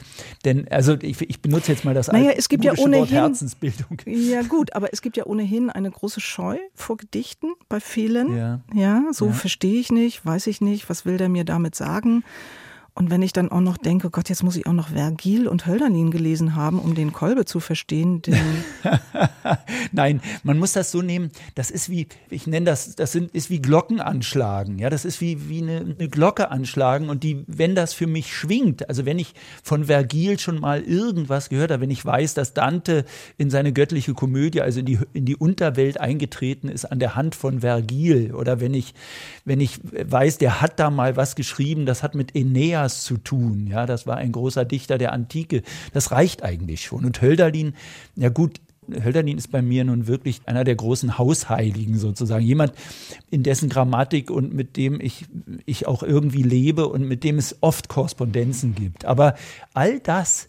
Denn, 0.46 0.66
also 0.68 0.96
ich, 1.02 1.20
ich 1.20 1.42
benutze 1.42 1.72
jetzt 1.72 1.84
mal 1.84 1.92
das 1.92 2.08
naja, 2.08 2.30
es 2.30 2.48
gibt 2.48 2.64
ja 2.64 2.72
ohnehin, 2.72 3.00
Wort 3.00 3.10
Herzensbildung. 3.10 3.98
Ja 4.06 4.42
gut, 4.42 4.74
aber 4.74 4.92
es 4.94 5.02
gibt 5.02 5.18
ja 5.18 5.26
ohnehin 5.26 5.68
eine 5.68 5.90
große 5.90 6.20
Scheu 6.20 6.56
vor 6.74 6.96
Gedichten 6.96 7.48
bei 7.68 7.80
vielen. 7.80 8.34
Ja, 8.34 8.60
ja 8.72 9.02
so 9.12 9.26
ja. 9.26 9.32
verstehe 9.32 9.78
ich 9.78 9.92
nicht, 9.92 10.24
weiß 10.24 10.46
ich 10.46 10.62
nicht, 10.62 10.88
was 10.88 11.04
will 11.04 11.18
der 11.18 11.28
mir 11.28 11.44
damit 11.44 11.74
sagen? 11.74 12.24
Und 12.98 13.10
wenn 13.10 13.20
ich 13.20 13.34
dann 13.34 13.50
auch 13.50 13.60
noch 13.60 13.76
denke, 13.76 14.08
Gott, 14.08 14.30
jetzt 14.30 14.42
muss 14.42 14.56
ich 14.56 14.66
auch 14.66 14.72
noch 14.72 14.88
Vergil 14.88 15.48
und 15.48 15.66
Hölderlin 15.66 16.10
gelesen 16.10 16.56
haben, 16.56 16.78
um 16.78 16.94
den 16.94 17.12
Kolbe 17.12 17.44
zu 17.44 17.60
verstehen. 17.60 18.22
Nein, 19.92 20.22
man 20.44 20.58
muss 20.58 20.72
das 20.72 20.92
so 20.92 21.02
nehmen, 21.02 21.30
das 21.54 21.70
ist 21.70 21.90
wie, 21.90 22.06
ich 22.30 22.46
nenne 22.46 22.64
das, 22.64 22.96
das 22.96 23.12
sind, 23.12 23.34
ist 23.34 23.50
wie 23.50 23.60
Glocken 23.60 24.00
anschlagen. 24.00 24.78
Ja, 24.78 24.88
das 24.88 25.04
ist 25.04 25.20
wie, 25.20 25.50
wie 25.50 25.60
eine, 25.60 25.80
eine 25.80 26.08
Glocke 26.08 26.50
anschlagen. 26.50 27.10
Und 27.10 27.22
die, 27.22 27.44
wenn 27.46 27.74
das 27.74 27.92
für 27.92 28.06
mich 28.06 28.34
schwingt, 28.34 28.88
also 28.88 29.04
wenn 29.04 29.18
ich 29.18 29.34
von 29.62 29.84
Vergil 29.84 30.38
schon 30.38 30.58
mal 30.58 30.80
irgendwas 30.80 31.50
gehört 31.50 31.72
habe, 31.72 31.82
wenn 31.82 31.90
ich 31.90 32.02
weiß, 32.02 32.32
dass 32.32 32.54
Dante 32.54 33.04
in 33.36 33.50
seine 33.50 33.74
göttliche 33.74 34.14
Komödie, 34.14 34.62
also 34.62 34.80
in 34.80 34.86
die, 34.86 34.98
in 35.12 35.26
die 35.26 35.36
Unterwelt 35.36 36.00
eingetreten 36.00 36.70
ist 36.70 36.86
an 36.86 36.98
der 36.98 37.14
Hand 37.14 37.34
von 37.34 37.60
Vergil, 37.60 38.34
oder 38.34 38.58
wenn 38.58 38.72
ich, 38.72 38.94
wenn 39.44 39.60
ich 39.60 39.80
weiß, 39.82 40.38
der 40.38 40.62
hat 40.62 40.80
da 40.80 40.88
mal 40.88 41.16
was 41.16 41.36
geschrieben, 41.36 41.84
das 41.84 42.02
hat 42.02 42.14
mit 42.14 42.34
Aeneas 42.34 42.85
Homer's 42.86 43.02
zu 43.02 43.16
tun. 43.18 43.66
Ja, 43.66 43.86
das 43.86 44.06
war 44.06 44.16
ein 44.16 44.32
großer 44.32 44.64
Dichter 44.64 44.98
der 44.98 45.12
Antike. 45.12 45.62
Das 45.92 46.12
reicht 46.12 46.42
eigentlich 46.42 46.82
schon. 46.82 47.04
Und 47.04 47.20
Hölderlin, 47.20 47.74
ja 48.14 48.28
gut, 48.28 48.60
Hölderlin 48.88 49.36
ist 49.36 49.50
bei 49.50 49.62
mir 49.62 49.84
nun 49.84 50.06
wirklich 50.06 50.42
einer 50.46 50.62
der 50.62 50.76
großen 50.76 51.18
Hausheiligen 51.18 51.98
sozusagen. 51.98 52.44
Jemand, 52.44 52.72
in 53.30 53.42
dessen 53.42 53.68
Grammatik 53.68 54.30
und 54.30 54.54
mit 54.54 54.76
dem 54.76 55.00
ich, 55.00 55.26
ich 55.64 55.88
auch 55.88 56.04
irgendwie 56.04 56.44
lebe 56.44 56.86
und 56.86 57.02
mit 57.02 57.24
dem 57.24 57.38
es 57.38 57.56
oft 57.60 57.88
Korrespondenzen 57.88 58.76
gibt. 58.76 59.04
Aber 59.04 59.34
all 59.74 59.98
das 59.98 60.48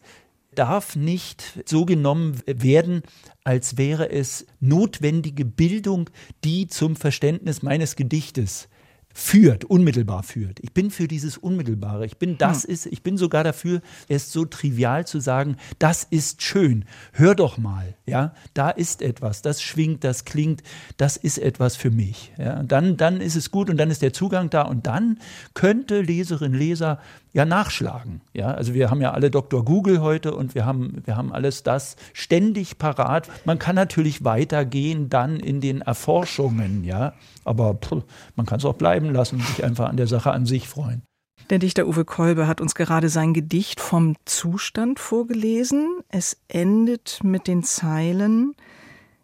darf 0.54 0.96
nicht 0.96 1.64
so 1.66 1.86
genommen 1.86 2.40
werden, 2.46 3.02
als 3.44 3.78
wäre 3.78 4.12
es 4.12 4.46
notwendige 4.60 5.46
Bildung, 5.46 6.10
die 6.44 6.68
zum 6.68 6.96
Verständnis 6.96 7.64
meines 7.64 7.96
Gedichtes 7.96 8.70
führt, 9.18 9.66
unmittelbar 9.66 10.22
führt. 10.22 10.60
Ich 10.62 10.74
bin 10.74 10.92
für 10.92 11.08
dieses 11.08 11.40
Unmittelbare. 11.40 12.06
Ich 12.06 12.18
bin, 12.18 12.38
das 12.38 12.64
hm. 12.64 12.70
ist, 12.70 12.86
ich 12.86 13.02
bin 13.02 13.18
sogar 13.18 13.44
dafür, 13.44 13.82
es 14.08 14.32
so 14.32 14.46
trivial 14.46 15.08
zu 15.08 15.20
sagen, 15.20 15.58
das 15.80 16.04
ist 16.04 16.44
schön. 16.44 16.86
Hör 17.14 17.34
doch 17.34 17.58
mal, 17.58 17.96
ja, 18.06 18.36
da 18.54 18.70
ist 18.70 19.02
etwas, 19.02 19.42
das 19.42 19.64
schwingt, 19.64 20.04
das 20.04 20.24
klingt, 20.24 20.62
das 20.98 21.18
ist 21.18 21.40
etwas 21.40 21.76
für 21.76 21.90
mich. 21.90 22.32
Ja, 22.38 22.62
dann, 22.62 22.96
dann 22.96 23.20
ist 23.20 23.36
es 23.36 23.50
gut 23.50 23.72
und 23.72 23.78
dann 23.78 23.90
ist 23.90 24.04
der 24.04 24.14
Zugang 24.14 24.52
da 24.52 24.62
und 24.62 24.86
dann 24.86 25.18
könnte 25.56 26.02
Leserin, 26.02 26.54
Leser 26.54 27.00
ja 27.34 27.46
nachschlagen. 27.46 28.22
Ja, 28.34 28.52
also 28.52 28.74
wir 28.74 28.90
haben 28.90 29.02
ja 29.02 29.12
alle 29.12 29.30
Dr. 29.30 29.64
Google 29.64 30.02
heute 30.02 30.34
und 30.34 30.56
wir 30.56 30.66
haben, 30.66 31.02
wir 31.06 31.16
haben 31.16 31.32
alles 31.32 31.64
das 31.64 31.96
ständig 32.14 32.78
parat. 32.78 33.30
Man 33.46 33.60
kann 33.60 33.76
natürlich 33.76 34.24
weitergehen 34.24 35.10
dann 35.10 35.40
in 35.40 35.62
den 35.62 35.82
Erforschungen, 35.82 36.84
ja, 36.84 37.14
aber 37.44 37.76
pff, 37.76 38.04
man 38.36 38.46
kann 38.46 38.60
es 38.60 38.66
auch 38.66 38.76
bleiben 38.76 39.12
lassen 39.12 39.36
und 39.36 39.48
sich 39.48 39.64
einfach 39.64 39.90
an 39.90 39.98
der 39.98 40.08
Sache 40.08 40.32
an 40.32 40.46
sich 40.46 40.68
freuen. 40.68 41.02
Der 41.50 41.60
Dichter 41.60 41.88
Uwe 41.88 42.04
Kolbe 42.04 42.46
hat 42.46 42.60
uns 42.60 42.76
gerade 42.76 43.08
sein 43.08 43.34
Gedicht 43.34 43.80
vom 43.80 44.16
Zustand 44.26 45.00
vorgelesen. 45.00 46.02
Es 46.10 46.38
endet 46.50 47.24
mit 47.24 47.48
den 47.48 47.64
Zeilen 47.64 48.54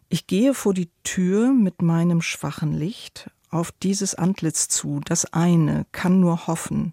Ich 0.08 0.26
gehe 0.26 0.54
vor 0.54 0.72
die 0.72 0.90
Tür 1.02 1.52
mit 1.52 1.82
meinem 1.82 2.22
schwachen 2.22 2.72
Licht 2.72 3.30
auf 3.50 3.72
dieses 3.72 4.14
Antlitz 4.14 4.68
zu, 4.68 5.00
das 5.04 5.32
eine 5.32 5.86
kann 5.92 6.18
nur 6.20 6.46
hoffen, 6.46 6.92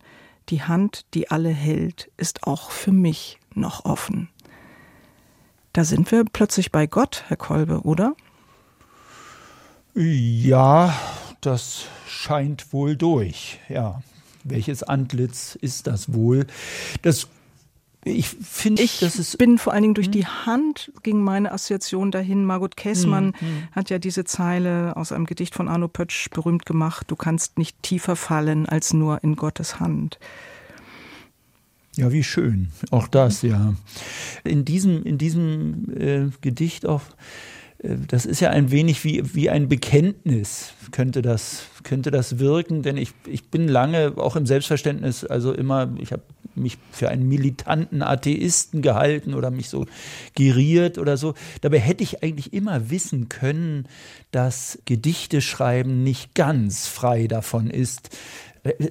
die 0.52 0.62
Hand, 0.62 1.06
die 1.14 1.32
alle 1.32 1.50
hält, 1.50 2.12
ist 2.18 2.44
auch 2.44 2.70
für 2.70 2.92
mich 2.92 3.40
noch 3.56 3.86
offen. 3.86 4.30
Da 5.74 5.86
sind 5.86 6.12
wir 6.12 6.26
plötzlich 6.26 6.72
bei 6.72 6.86
Gott, 6.86 7.24
Herr 7.28 7.38
Kolbe, 7.38 7.82
oder? 7.82 8.14
Ja, 9.96 10.94
das 11.40 11.86
scheint 12.08 12.74
wohl 12.74 12.96
durch, 12.96 13.60
ja. 13.70 14.02
Welches 14.44 14.84
Antlitz 14.84 15.56
ist 15.56 15.88
das 15.88 16.14
wohl? 16.14 16.48
Das 17.04 17.28
ich 18.04 18.28
finde, 18.28 18.82
ich 18.82 19.00
das 19.00 19.18
ist 19.18 19.38
bin 19.38 19.60
vor 19.60 19.74
allen 19.74 19.84
Dingen 19.84 19.94
durch 19.94 20.08
hm? 20.08 20.12
die 20.14 20.26
Hand 20.26 20.92
ging 21.04 21.22
meine 21.22 21.52
Assoziation 21.52 22.10
dahin. 22.10 22.46
Margot 22.46 22.76
Käßmann 22.76 23.34
hm, 23.38 23.48
hm. 23.48 23.64
hat 23.72 23.90
ja 23.90 24.00
diese 24.00 24.24
Zeile 24.24 24.98
aus 24.98 25.12
einem 25.12 25.26
Gedicht 25.26 25.54
von 25.54 25.68
Arno 25.68 25.88
Pötsch 25.88 26.30
berühmt 26.32 26.66
gemacht. 26.66 27.12
Du 27.12 27.16
kannst 27.16 27.60
nicht 27.60 27.82
tiefer 27.84 28.16
fallen 28.16 28.66
als 28.66 28.94
nur 28.94 29.24
in 29.24 29.36
Gottes 29.36 29.80
Hand. 29.80 30.20
Ja, 31.96 32.12
wie 32.12 32.24
schön. 32.24 32.70
Auch 32.90 33.08
das, 33.08 33.42
ja. 33.42 33.76
In 34.44 34.66
diesem, 34.66 35.04
in 35.04 35.18
diesem 35.18 35.90
äh, 35.96 36.30
Gedicht 36.42 36.86
auch 36.86 37.02
das 37.84 38.26
ist 38.26 38.40
ja 38.40 38.52
ein 38.52 38.70
wenig 38.70 39.04
wie, 39.04 39.34
wie 39.34 39.50
ein 39.50 39.68
Bekenntnis, 39.68 40.74
könnte 40.92 41.22
das, 41.22 41.64
könnte 41.84 42.12
das 42.12 42.38
wirken, 42.38 42.84
denn 42.84 42.98
ich, 42.98 43.14
ich 43.26 43.50
bin 43.50 43.68
lange 43.68 44.14
auch 44.18 44.36
im 44.36 44.46
Selbstverständnis, 44.46 45.26
also 45.26 45.52
immer, 45.54 45.92
ich 45.98 46.12
habe 46.12 46.22
mich 46.54 46.78
für 46.92 47.10
einen 47.10 47.28
militanten 47.28 48.04
Atheisten 48.04 48.82
gehalten 48.82 49.34
oder 49.34 49.52
mich 49.52 49.70
so 49.70 49.86
geriert 50.36 50.98
oder 50.98 51.16
so. 51.18 51.34
Dabei 51.62 51.80
hätte 51.80 52.04
ich 52.04 52.24
eigentlich 52.24 52.54
immer 52.54 52.90
wissen 52.90 53.30
können, 53.30 53.88
dass 54.32 54.78
Gedichte 54.86 55.42
schreiben 55.42 56.04
nicht 56.04 56.36
ganz 56.36 56.88
frei 56.88 57.28
davon 57.28 57.70
ist, 57.70 58.10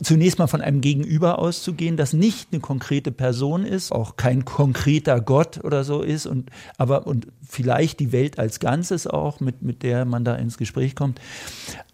zunächst 0.03 0.39
mal 0.39 0.49
von 0.49 0.63
einem 0.63 0.81
Gegenüber 0.81 1.39
auszugehen, 1.39 1.97
das 1.97 2.13
nicht 2.13 2.49
eine 2.51 2.61
konkrete 2.61 3.13
Person 3.13 3.65
ist, 3.65 3.93
auch 3.93 4.17
kein 4.17 4.45
konkreter 4.45 5.21
Gott 5.21 5.63
oder 5.63 5.85
so 5.85 6.03
ist 6.03 6.27
und 6.27 6.51
aber 6.77 7.07
und 7.07 7.29
vielleicht 7.49 8.01
die 8.01 8.11
Welt 8.11 8.39
als 8.39 8.59
Ganzes 8.59 9.07
auch, 9.07 9.39
mit, 9.39 9.63
mit 9.63 9.83
der 9.83 10.05
man 10.05 10.25
da 10.25 10.35
ins 10.35 10.59
Gespräch 10.59 10.97
kommt, 10.97 11.21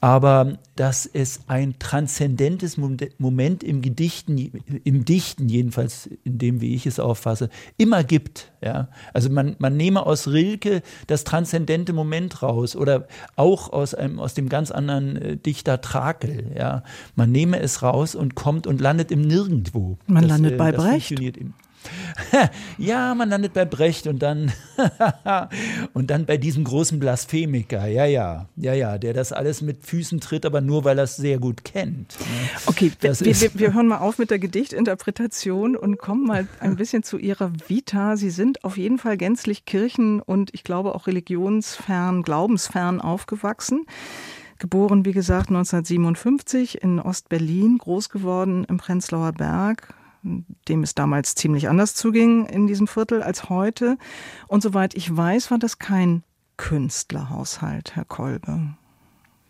aber 0.00 0.58
dass 0.76 1.06
es 1.06 1.40
ein 1.48 1.78
transzendentes 1.78 2.76
Moment 2.76 3.64
im 3.64 3.82
Gedichten, 3.82 4.38
im 4.84 5.04
Dichten 5.04 5.48
jedenfalls, 5.48 6.08
in 6.22 6.38
dem, 6.38 6.60
wie 6.60 6.74
ich 6.74 6.86
es 6.86 7.00
auffasse, 7.00 7.48
immer 7.78 8.04
gibt. 8.04 8.52
Ja? 8.62 8.88
Also 9.14 9.30
man, 9.30 9.56
man 9.58 9.76
nehme 9.76 10.04
aus 10.04 10.28
Rilke 10.28 10.82
das 11.06 11.24
transzendente 11.24 11.94
Moment 11.94 12.42
raus 12.42 12.76
oder 12.76 13.08
auch 13.36 13.72
aus, 13.72 13.94
einem, 13.94 14.20
aus 14.20 14.34
dem 14.34 14.48
ganz 14.48 14.70
anderen 14.70 15.16
äh, 15.16 15.36
Dichter 15.38 15.80
Trakel. 15.80 16.52
Ja? 16.56 16.82
Man 17.14 17.32
nehme 17.32 17.58
es 17.58 17.65
raus 17.82 18.14
und 18.14 18.34
kommt 18.34 18.66
und 18.66 18.80
landet 18.80 19.10
im 19.10 19.22
Nirgendwo. 19.22 19.98
Man 20.06 20.22
das, 20.22 20.30
landet 20.30 20.52
äh, 20.54 20.56
bei 20.56 20.72
Brecht. 20.72 21.20
ja, 22.78 23.14
man 23.14 23.28
landet 23.28 23.52
bei 23.52 23.64
Brecht 23.64 24.06
und 24.06 24.20
dann 24.20 24.52
und 25.92 26.10
dann 26.10 26.26
bei 26.26 26.36
diesem 26.36 26.64
großen 26.64 26.98
Blasphemiker. 26.98 27.86
Ja, 27.86 28.04
ja, 28.04 28.48
ja, 28.56 28.74
ja, 28.74 28.98
der 28.98 29.12
das 29.12 29.32
alles 29.32 29.62
mit 29.62 29.84
Füßen 29.84 30.20
tritt, 30.20 30.46
aber 30.46 30.60
nur 30.60 30.84
weil 30.84 30.98
er 30.98 31.04
es 31.04 31.16
sehr 31.16 31.38
gut 31.38 31.64
kennt. 31.64 32.18
Ne? 32.18 32.26
Okay, 32.66 32.92
wir, 33.00 33.18
wir, 33.20 33.50
wir, 33.54 33.74
hören 33.74 33.88
mal 33.88 33.98
auf 33.98 34.18
mit 34.18 34.30
der 34.30 34.38
Gedichtinterpretation 34.38 35.76
und 35.76 35.98
kommen 35.98 36.26
mal 36.26 36.46
ein 36.60 36.76
bisschen 36.76 37.02
zu 37.02 37.18
Ihrer 37.18 37.52
Vita. 37.68 38.16
Sie 38.16 38.30
sind 38.30 38.64
auf 38.64 38.76
jeden 38.76 38.98
Fall 38.98 39.16
gänzlich 39.16 39.64
kirchen- 39.64 40.20
und 40.20 40.52
ich 40.54 40.64
glaube 40.64 40.94
auch 40.94 41.06
religionsfern, 41.06 42.22
glaubensfern 42.22 43.00
aufgewachsen. 43.00 43.86
Geboren, 44.58 45.04
wie 45.04 45.12
gesagt, 45.12 45.48
1957 45.48 46.82
in 46.82 47.00
Ostberlin, 47.00 47.78
groß 47.78 48.08
geworden 48.08 48.64
im 48.64 48.78
Prenzlauer 48.78 49.32
Berg, 49.32 49.94
dem 50.22 50.82
es 50.82 50.94
damals 50.94 51.34
ziemlich 51.34 51.68
anders 51.68 51.94
zuging 51.94 52.46
in 52.46 52.66
diesem 52.66 52.86
Viertel 52.86 53.22
als 53.22 53.48
heute. 53.48 53.98
Und 54.48 54.62
soweit 54.62 54.94
ich 54.94 55.14
weiß, 55.14 55.50
war 55.50 55.58
das 55.58 55.78
kein 55.78 56.22
Künstlerhaushalt, 56.56 57.96
Herr 57.96 58.04
Kolbe, 58.04 58.74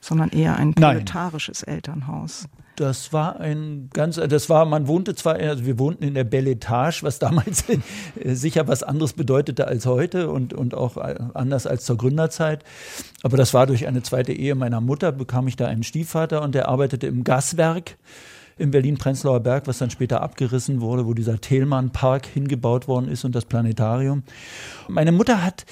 sondern 0.00 0.30
eher 0.30 0.56
ein 0.56 0.74
proletarisches 0.74 1.62
Elternhaus. 1.62 2.48
Das 2.76 3.12
war 3.12 3.40
ein 3.40 3.88
ganz, 3.92 4.16
das 4.16 4.50
war, 4.50 4.66
man 4.66 4.86
wohnte 4.86 5.14
zwar, 5.14 5.36
also 5.36 5.64
wir 5.64 5.78
wohnten 5.78 6.04
in 6.04 6.14
der 6.14 6.24
Belle 6.24 6.50
Etage, 6.50 7.02
was 7.02 7.18
damals 7.18 7.64
sicher 8.24 8.68
was 8.68 8.82
anderes 8.82 9.14
bedeutete 9.14 9.66
als 9.66 9.86
heute 9.86 10.30
und, 10.30 10.52
und 10.52 10.74
auch 10.74 10.96
anders 10.98 11.66
als 11.66 11.84
zur 11.86 11.96
Gründerzeit. 11.96 12.64
Aber 13.22 13.38
das 13.38 13.54
war 13.54 13.66
durch 13.66 13.86
eine 13.86 14.02
zweite 14.02 14.32
Ehe 14.32 14.54
meiner 14.54 14.82
Mutter, 14.82 15.10
bekam 15.10 15.48
ich 15.48 15.56
da 15.56 15.66
einen 15.66 15.84
Stiefvater 15.84 16.42
und 16.42 16.54
der 16.54 16.68
arbeitete 16.68 17.06
im 17.06 17.24
Gaswerk 17.24 17.96
im 18.58 18.70
Berlin-Prenzlauer 18.70 19.40
Berg, 19.40 19.66
was 19.66 19.78
dann 19.78 19.90
später 19.90 20.22
abgerissen 20.22 20.80
wurde, 20.80 21.06
wo 21.06 21.14
dieser 21.14 21.40
Thälmann-Park 21.40 22.26
hingebaut 22.26 22.88
worden 22.88 23.08
ist 23.08 23.24
und 23.24 23.34
das 23.34 23.44
Planetarium. 23.44 24.22
Meine 24.88 25.12
Mutter 25.12 25.42
hat 25.42 25.66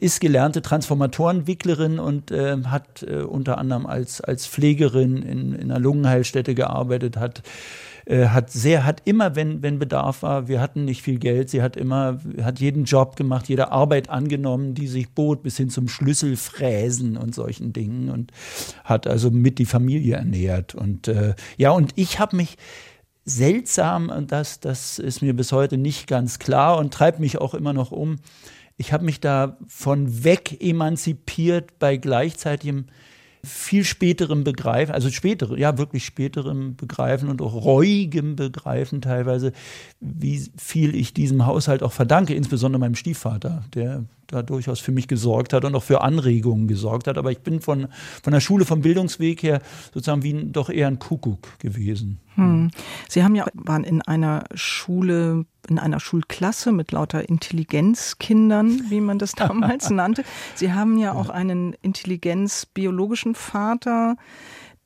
ist 0.00 0.20
gelernte 0.20 0.62
Transformatorenwicklerin 0.62 1.98
und 1.98 2.30
äh, 2.30 2.56
hat 2.64 3.02
äh, 3.02 3.22
unter 3.22 3.58
anderem 3.58 3.86
als, 3.86 4.20
als 4.20 4.46
Pflegerin 4.46 5.22
in, 5.22 5.54
in 5.54 5.70
einer 5.70 5.80
Lungenheilstätte 5.80 6.54
gearbeitet, 6.54 7.16
hat 7.16 7.42
äh, 8.06 8.28
hat 8.28 8.50
sehr, 8.50 8.84
hat 8.84 9.02
immer, 9.04 9.36
wenn, 9.36 9.62
wenn 9.62 9.78
Bedarf 9.78 10.22
war, 10.22 10.48
wir 10.48 10.60
hatten 10.60 10.84
nicht 10.84 11.02
viel 11.02 11.18
Geld, 11.18 11.50
sie 11.50 11.62
hat 11.62 11.76
immer, 11.76 12.18
hat 12.42 12.58
jeden 12.58 12.84
Job 12.84 13.14
gemacht, 13.14 13.48
jede 13.48 13.70
Arbeit 13.70 14.08
angenommen, 14.10 14.74
die 14.74 14.88
sich 14.88 15.10
bot, 15.10 15.42
bis 15.42 15.56
hin 15.56 15.70
zum 15.70 15.86
Schlüsselfräsen 15.86 17.16
und 17.16 17.34
solchen 17.34 17.72
Dingen 17.72 18.10
und 18.10 18.32
hat 18.84 19.06
also 19.06 19.30
mit 19.30 19.58
die 19.58 19.66
Familie 19.66 20.16
ernährt. 20.16 20.74
Und 20.74 21.08
äh, 21.08 21.34
ja, 21.56 21.70
und 21.70 21.92
ich 21.94 22.18
habe 22.18 22.36
mich 22.36 22.56
seltsam, 23.24 24.08
und 24.08 24.32
das, 24.32 24.60
das 24.60 24.98
ist 24.98 25.22
mir 25.22 25.34
bis 25.34 25.52
heute 25.52 25.76
nicht 25.76 26.06
ganz 26.06 26.38
klar 26.38 26.78
und 26.78 26.92
treibt 26.92 27.20
mich 27.20 27.38
auch 27.38 27.54
immer 27.54 27.72
noch 27.72 27.92
um. 27.92 28.16
Ich 28.80 28.94
habe 28.94 29.04
mich 29.04 29.20
da 29.20 29.58
von 29.68 30.24
weg 30.24 30.56
emanzipiert 30.62 31.78
bei 31.78 31.98
gleichzeitigem 31.98 32.86
viel 33.44 33.84
späterem 33.84 34.42
Begreifen, 34.42 34.94
also 34.94 35.10
spätere, 35.10 35.58
ja 35.58 35.76
wirklich 35.76 36.06
späterem 36.06 36.76
Begreifen 36.76 37.28
und 37.28 37.42
auch 37.42 37.52
reuigem 37.52 38.36
Begreifen 38.36 39.02
teilweise, 39.02 39.52
wie 40.00 40.48
viel 40.56 40.94
ich 40.94 41.12
diesem 41.12 41.44
Haushalt 41.44 41.82
auch 41.82 41.92
verdanke, 41.92 42.32
insbesondere 42.32 42.80
meinem 42.80 42.94
Stiefvater, 42.94 43.64
der 43.74 44.06
da 44.30 44.42
durchaus 44.42 44.80
für 44.80 44.92
mich 44.92 45.08
gesorgt 45.08 45.52
hat 45.52 45.64
und 45.64 45.74
auch 45.74 45.82
für 45.82 46.02
Anregungen 46.02 46.68
gesorgt 46.68 47.06
hat. 47.06 47.18
Aber 47.18 47.30
ich 47.30 47.40
bin 47.40 47.60
von, 47.60 47.88
von 48.22 48.32
der 48.32 48.40
Schule, 48.40 48.64
vom 48.64 48.80
Bildungsweg 48.80 49.42
her 49.42 49.60
sozusagen 49.92 50.22
wie 50.22 50.32
ein, 50.32 50.52
doch 50.52 50.70
eher 50.70 50.86
ein 50.86 50.98
Kuckuck 50.98 51.58
gewesen. 51.58 52.20
Hm. 52.36 52.70
Sie 53.08 53.24
haben 53.24 53.34
ja 53.34 53.46
waren 53.54 53.84
in 53.84 54.02
einer 54.02 54.44
Schule, 54.54 55.44
in 55.68 55.78
einer 55.78 56.00
Schulklasse 56.00 56.72
mit 56.72 56.92
lauter 56.92 57.28
Intelligenzkindern, 57.28 58.82
wie 58.88 59.00
man 59.00 59.18
das 59.18 59.32
damals 59.36 59.90
nannte. 59.90 60.24
Sie 60.54 60.72
haben 60.72 60.98
ja 60.98 61.12
auch 61.12 61.28
einen 61.28 61.74
intelligenzbiologischen 61.82 63.34
Vater, 63.34 64.16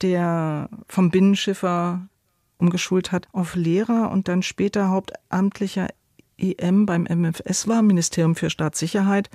der 0.01 0.69
vom 0.89 1.11
Binnenschiffer 1.11 2.09
umgeschult 2.59 3.13
hat 3.13 3.29
auf 3.33 3.57
Lehrer 3.57 4.11
und 4.11 4.29
dann 4.29 4.43
später 4.43 4.89
hauptamtlicher 4.89 5.89
EM 6.38 6.87
beim 6.87 7.05
MFS 7.05 7.69
war, 7.69 7.83
Ministerium 7.83 8.35
für 8.35 8.50
Staatssicherheit. 8.50 9.31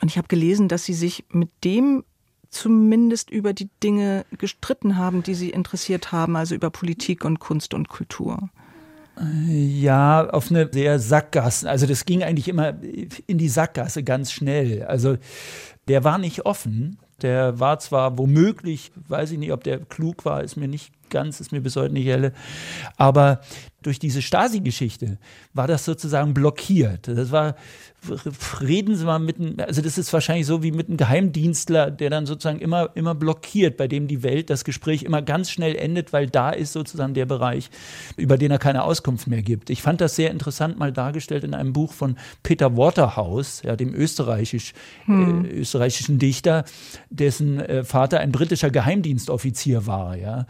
Und 0.00 0.10
ich 0.10 0.18
habe 0.18 0.28
gelesen, 0.28 0.68
dass 0.68 0.84
Sie 0.84 0.94
sich 0.94 1.24
mit 1.30 1.50
dem 1.64 2.04
zumindest 2.50 3.30
über 3.30 3.52
die 3.52 3.68
Dinge 3.82 4.24
gestritten 4.38 4.96
haben, 4.96 5.22
die 5.22 5.34
Sie 5.34 5.50
interessiert 5.50 6.12
haben, 6.12 6.36
also 6.36 6.54
über 6.54 6.70
Politik 6.70 7.24
und 7.24 7.40
Kunst 7.40 7.74
und 7.74 7.88
Kultur. 7.88 8.48
Ja, 9.48 10.28
auf 10.30 10.50
eine 10.50 10.68
sehr 10.72 10.98
Sackgasse. 10.98 11.68
Also 11.68 11.86
das 11.86 12.04
ging 12.04 12.22
eigentlich 12.22 12.48
immer 12.48 12.74
in 13.26 13.38
die 13.38 13.48
Sackgasse 13.48 14.02
ganz 14.02 14.32
schnell. 14.32 14.84
Also 14.84 15.16
der 15.86 16.02
war 16.02 16.18
nicht 16.18 16.46
offen. 16.46 16.98
Der 17.22 17.60
war 17.60 17.78
zwar 17.78 18.18
womöglich, 18.18 18.90
weiß 19.08 19.30
ich 19.30 19.38
nicht, 19.38 19.52
ob 19.52 19.62
der 19.62 19.78
klug 19.78 20.24
war, 20.24 20.42
ist 20.42 20.56
mir 20.56 20.66
nicht 20.66 20.92
ganz, 21.10 21.40
ist 21.40 21.52
mir 21.52 21.60
bis 21.60 21.76
heute 21.76 21.94
nicht 21.94 22.06
helle. 22.06 22.32
Aber 22.96 23.40
durch 23.84 23.98
diese 23.98 24.22
Stasi-Geschichte 24.22 25.18
war 25.52 25.68
das 25.68 25.84
sozusagen 25.84 26.34
blockiert. 26.34 27.06
Das 27.06 27.30
war, 27.30 27.54
reden 28.60 28.96
Sie 28.96 29.04
mal 29.04 29.18
mit 29.18 29.38
einem, 29.38 29.56
also 29.60 29.82
das 29.82 29.98
ist 29.98 30.12
wahrscheinlich 30.12 30.46
so 30.46 30.62
wie 30.62 30.72
mit 30.72 30.88
einem 30.88 30.96
Geheimdienstler, 30.96 31.90
der 31.90 32.10
dann 32.10 32.26
sozusagen 32.26 32.60
immer, 32.60 32.90
immer 32.94 33.14
blockiert, 33.14 33.76
bei 33.76 33.86
dem 33.86 34.08
die 34.08 34.22
Welt, 34.22 34.50
das 34.50 34.64
Gespräch 34.64 35.02
immer 35.02 35.22
ganz 35.22 35.50
schnell 35.50 35.76
endet, 35.76 36.12
weil 36.12 36.28
da 36.28 36.50
ist 36.50 36.72
sozusagen 36.72 37.14
der 37.14 37.26
Bereich, 37.26 37.70
über 38.16 38.38
den 38.38 38.50
er 38.50 38.58
keine 38.58 38.84
Auskunft 38.84 39.26
mehr 39.26 39.42
gibt. 39.42 39.70
Ich 39.70 39.82
fand 39.82 40.00
das 40.00 40.16
sehr 40.16 40.30
interessant 40.30 40.78
mal 40.78 40.92
dargestellt 40.92 41.44
in 41.44 41.54
einem 41.54 41.72
Buch 41.72 41.92
von 41.92 42.16
Peter 42.42 42.76
Waterhouse, 42.76 43.62
ja, 43.64 43.76
dem 43.76 43.94
österreichisch, 43.94 44.72
hm. 45.04 45.44
äh, 45.44 45.48
österreichischen 45.48 46.18
Dichter, 46.18 46.64
dessen 47.10 47.60
äh, 47.60 47.84
Vater 47.84 48.20
ein 48.20 48.32
britischer 48.32 48.70
Geheimdienstoffizier 48.70 49.86
war, 49.86 50.16
ja. 50.16 50.46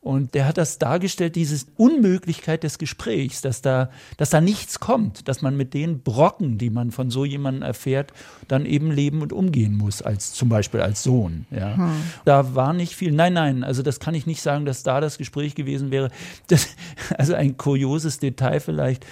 Und 0.00 0.34
der 0.34 0.46
hat 0.46 0.56
das 0.56 0.78
dargestellt, 0.78 1.36
diese 1.36 1.66
Unmöglichkeit 1.76 2.64
des 2.78 2.88
Gesprächs, 2.88 3.40
dass 3.40 3.62
da, 3.62 3.90
dass 4.16 4.30
da 4.30 4.40
nichts 4.40 4.80
kommt, 4.80 5.28
dass 5.28 5.42
man 5.42 5.56
mit 5.56 5.74
den 5.74 6.02
Brocken, 6.02 6.58
die 6.58 6.70
man 6.70 6.90
von 6.90 7.10
so 7.10 7.24
jemandem 7.24 7.62
erfährt, 7.62 8.12
dann 8.48 8.66
eben 8.66 8.90
leben 8.90 9.22
und 9.22 9.32
umgehen 9.32 9.76
muss, 9.76 10.02
als 10.02 10.32
zum 10.32 10.48
Beispiel 10.48 10.80
als 10.80 11.02
Sohn. 11.02 11.46
Ja. 11.50 11.76
Hm. 11.76 11.92
Da 12.24 12.54
war 12.54 12.72
nicht 12.72 12.94
viel. 12.94 13.12
Nein, 13.12 13.34
nein, 13.34 13.64
also 13.64 13.82
das 13.82 14.00
kann 14.00 14.14
ich 14.14 14.26
nicht 14.26 14.42
sagen, 14.42 14.64
dass 14.64 14.82
da 14.82 15.00
das 15.00 15.18
Gespräch 15.18 15.54
gewesen 15.54 15.90
wäre. 15.90 16.10
Das, 16.46 16.68
also 17.18 17.34
ein 17.34 17.56
kurioses 17.56 18.18
Detail 18.18 18.60
vielleicht. 18.60 19.06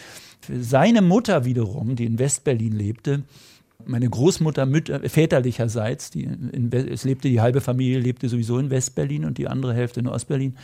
Seine 0.49 1.03
Mutter 1.03 1.45
wiederum, 1.45 1.97
die 1.97 2.05
in 2.05 2.19
Westberlin 2.19 2.73
lebte, 2.73 3.25
meine 3.85 4.09
Großmutter 4.09 4.67
mütter, 4.67 5.01
väterlicherseits, 5.09 6.11
die 6.11 6.25
in, 6.25 6.71
es 6.73 7.05
lebte 7.05 7.29
die 7.29 7.41
halbe 7.41 7.61
Familie 7.61 7.99
lebte 7.99 8.29
sowieso 8.29 8.59
in 8.59 8.71
Westberlin 8.71 9.25
und 9.25 9.39
die 9.39 9.49
andere 9.49 9.75
Hälfte 9.75 10.01
in 10.01 10.09
Ostberlin, 10.09 10.57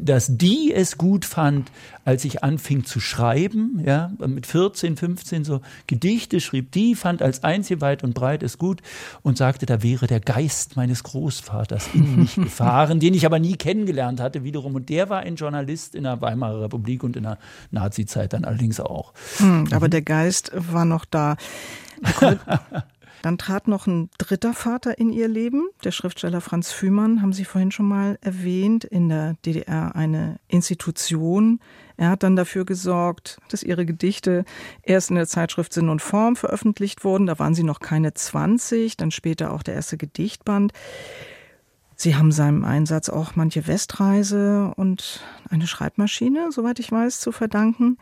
dass 0.00 0.36
die 0.36 0.72
es 0.74 0.98
gut 0.98 1.24
fand, 1.24 1.70
als 2.04 2.24
ich 2.24 2.44
anfing 2.44 2.84
zu 2.84 3.00
schreiben, 3.00 3.82
ja, 3.84 4.12
mit 4.18 4.46
14, 4.46 4.96
15 4.96 5.44
so 5.44 5.60
Gedichte 5.86 6.40
schrieb, 6.40 6.72
die 6.72 6.94
fand 6.94 7.22
als 7.22 7.42
einzige 7.42 7.80
weit 7.80 8.04
und 8.04 8.14
breit 8.14 8.42
es 8.42 8.58
gut 8.58 8.80
und 9.22 9.36
sagte, 9.36 9.66
da 9.66 9.82
wäre 9.82 10.06
der 10.06 10.20
Geist 10.20 10.76
meines 10.76 11.02
Großvaters 11.02 11.88
in 11.94 12.16
mich 12.20 12.36
gefahren, 12.36 13.00
den 13.00 13.14
ich 13.14 13.26
aber 13.26 13.38
nie 13.38 13.56
kennengelernt 13.56 14.20
hatte 14.20 14.44
wiederum 14.44 14.74
und 14.74 14.88
der 14.88 15.10
war 15.10 15.20
ein 15.20 15.36
Journalist 15.36 15.94
in 15.94 16.04
der 16.04 16.20
Weimarer 16.20 16.62
Republik 16.62 17.02
und 17.02 17.16
in 17.16 17.24
der 17.24 17.38
Nazizeit 17.70 18.32
dann 18.32 18.44
allerdings 18.44 18.80
auch. 18.80 19.12
Hm, 19.38 19.68
aber 19.72 19.88
der 19.88 20.02
Geist 20.02 20.52
war 20.54 20.84
noch 20.84 21.04
da. 21.04 21.36
Dann 23.22 23.38
trat 23.38 23.68
noch 23.68 23.86
ein 23.86 24.10
dritter 24.18 24.54
Vater 24.54 24.98
in 24.98 25.10
ihr 25.10 25.28
Leben, 25.28 25.68
der 25.84 25.90
Schriftsteller 25.90 26.40
Franz 26.40 26.70
Fühmann, 26.70 27.22
haben 27.22 27.32
Sie 27.32 27.44
vorhin 27.44 27.72
schon 27.72 27.88
mal 27.88 28.18
erwähnt, 28.20 28.84
in 28.84 29.08
der 29.08 29.34
DDR 29.44 29.96
eine 29.96 30.38
Institution. 30.48 31.60
Er 31.96 32.10
hat 32.10 32.22
dann 32.22 32.36
dafür 32.36 32.64
gesorgt, 32.64 33.38
dass 33.48 33.62
ihre 33.62 33.86
Gedichte 33.86 34.44
erst 34.82 35.10
in 35.10 35.16
der 35.16 35.26
Zeitschrift 35.26 35.72
Sinn 35.72 35.88
und 35.88 36.02
Form 36.02 36.36
veröffentlicht 36.36 37.04
wurden. 37.04 37.26
Da 37.26 37.38
waren 37.38 37.54
sie 37.54 37.62
noch 37.62 37.80
keine 37.80 38.14
20, 38.14 38.96
dann 38.96 39.10
später 39.10 39.52
auch 39.52 39.62
der 39.62 39.74
erste 39.74 39.96
Gedichtband. 39.96 40.72
Sie 41.98 42.14
haben 42.14 42.30
seinem 42.30 42.64
Einsatz 42.64 43.08
auch 43.08 43.36
manche 43.36 43.66
Westreise 43.66 44.72
und 44.76 45.24
eine 45.48 45.66
Schreibmaschine, 45.66 46.52
soweit 46.52 46.78
ich 46.78 46.92
weiß, 46.92 47.20
zu 47.20 47.32
verdanken. 47.32 47.96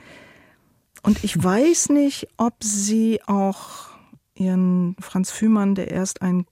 Und 1.03 1.23
ich 1.23 1.43
weiß 1.43 1.91
nicht, 1.91 2.27
ob 2.37 2.65
Sie 2.65 3.21
auch 3.27 3.94
ihren 4.35 4.97
Franz 5.01 5.31
Fühmann, 5.31 5.75
der 5.75 5.91
erst 5.91 6.23
ein 6.23 6.47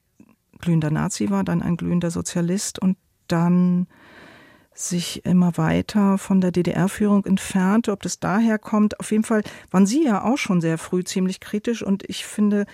glühender 0.59 0.91
Nazi 0.91 1.31
war, 1.31 1.45
dann 1.45 1.63
ein 1.63 1.77
glühender 1.77 2.11
Sozialist 2.11 2.79
und 2.79 2.97
dann 3.29 3.87
sich 4.75 5.25
immer 5.27 5.57
weiter 5.59 6.17
von 6.19 6.41
der 6.41 6.51
DDR-Führung 6.51 7.25
entfernte, 7.27 7.93
ob 7.93 8.03
das 8.03 8.21
daher 8.21 8.59
kommt. 8.59 8.99
Auf 9.01 9.11
jeden 9.11 9.25
Fall 9.25 9.43
waren 9.71 9.87
Sie 9.87 10.05
ja 10.05 10.25
auch 10.25 10.39
schon 10.39 10.61
sehr 10.61 10.79
früh 10.79 11.05
ziemlich 11.05 11.41
kritisch 11.41 11.83
und 11.83 12.09
ich 12.09 12.25
finde 12.25 12.67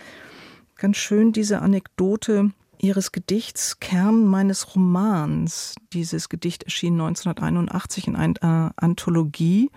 ganz 0.77 0.97
schön 0.97 1.33
diese 1.33 1.61
Anekdote 1.61 2.53
Ihres 2.81 3.11
Gedichts 3.11 3.81
Kern 3.81 4.25
meines 4.27 4.77
Romans. 4.77 5.75
Dieses 5.93 6.29
Gedicht 6.29 6.63
erschien 6.63 6.95
1981 6.95 8.07
in 8.07 8.15
einer 8.15 8.73
Anthologie 8.77 9.71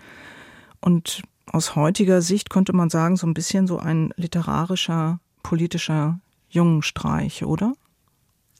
und 0.80 1.22
aus 1.46 1.74
heutiger 1.74 2.22
Sicht 2.22 2.50
könnte 2.50 2.72
man 2.72 2.88
sagen, 2.88 3.16
so 3.16 3.26
ein 3.26 3.34
bisschen 3.34 3.66
so 3.66 3.78
ein 3.78 4.12
literarischer, 4.16 5.18
politischer 5.42 6.20
Jungenstreich, 6.48 7.44
oder? 7.44 7.74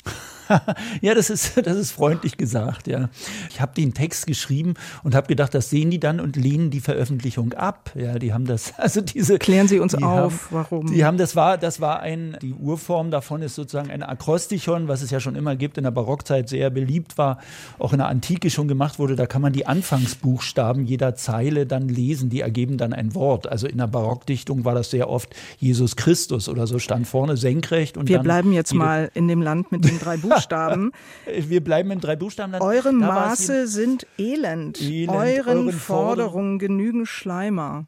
ja, 1.01 1.15
das 1.15 1.31
ist, 1.31 1.67
das 1.67 1.77
ist 1.77 1.93
freundlich 1.93 2.37
gesagt, 2.37 2.87
ja. 2.89 3.09
Ich 3.51 3.61
habe 3.61 3.75
den 3.75 3.95
Text 3.95 4.27
geschrieben 4.27 4.75
und 5.03 5.15
habe 5.15 5.27
gedacht, 5.27 5.55
das 5.55 5.71
sehen 5.71 5.91
die 5.91 6.01
dann 6.01 6.21
und 6.21 6.37
lehnen 6.37 6.71
die 6.71 6.81
Veröffentlichung 6.81 7.53
ab. 7.55 7.91
Ja, 7.95 8.19
die 8.19 8.33
haben 8.33 8.45
das, 8.45 8.75
also 8.79 9.01
diese. 9.01 9.39
Klären 9.39 9.69
Sie 9.69 9.79
uns 9.79 9.95
auf, 9.95 10.03
haben, 10.03 10.39
warum? 10.51 10.93
Die 10.93 11.05
haben, 11.05 11.19
das 11.19 11.37
war, 11.37 11.59
das 11.59 11.81
war 11.81 12.01
ein, 12.01 12.37
die 12.43 12.53
Urform 12.53 13.11
davon 13.11 13.43
ist 13.43 13.55
sozusagen 13.55 13.91
ein 13.91 14.03
Akrostichon, 14.03 14.89
was 14.89 15.03
es 15.03 15.11
ja 15.11 15.21
schon 15.21 15.37
immer 15.37 15.57
gibt, 15.57 15.79
in 15.79 15.85
der 15.85 15.91
Barockzeit 15.91 16.49
sehr 16.49 16.71
beliebt 16.71 17.19
war, 17.19 17.39
auch 17.79 17.93
in 17.93 17.99
der 17.99 18.09
Antike 18.09 18.51
schon 18.51 18.69
gemacht 18.69 18.99
wurde. 18.99 19.17
Da 19.17 19.27
kann 19.27 19.43
man 19.43 19.53
die 19.53 19.67
Anfangsbuchstaben 19.67 20.87
jeder 20.87 21.15
Zeile 21.15 21.67
dann 21.67 21.89
lesen, 21.89 22.31
die 22.31 22.41
ergeben 22.41 22.79
dann 22.79 22.93
ein 22.93 23.15
Wort. 23.15 23.47
Also 23.47 23.67
in 23.67 23.79
der 23.79 23.87
Barockdichtung 23.87 24.65
war 24.65 24.75
das 24.75 24.91
sehr 24.91 25.09
oft 25.09 25.35
Jesus 25.59 25.97
Christus 25.97 26.49
oder 26.49 26.67
so, 26.67 26.79
stand 26.79 27.07
vorne 27.07 27.37
senkrecht 27.37 27.97
und 27.97 28.09
Wir 28.09 28.19
bleiben 28.19 28.53
jetzt 28.53 28.75
mal 28.75 29.11
in 29.15 29.29
dem 29.29 29.43
Land 29.43 29.73
mit 29.73 29.85
den 29.85 29.99
drei 29.99 30.17
Buchstaben. 30.17 30.42
Buchstaben. 30.43 30.93
Wir 31.27 31.63
bleiben 31.63 31.91
in 31.91 32.01
drei 32.01 32.17
Buchstaben. 32.17 32.53
Dann, 32.53 32.63
Eure 32.63 32.93
Maße 32.93 33.67
sind 33.67 34.07
elend. 34.19 34.81
elend. 34.81 35.11
Euren, 35.11 35.59
Euren 35.59 35.73
Forderungen 35.73 36.59
genügen 36.59 37.07
Schleimer. 37.07 37.87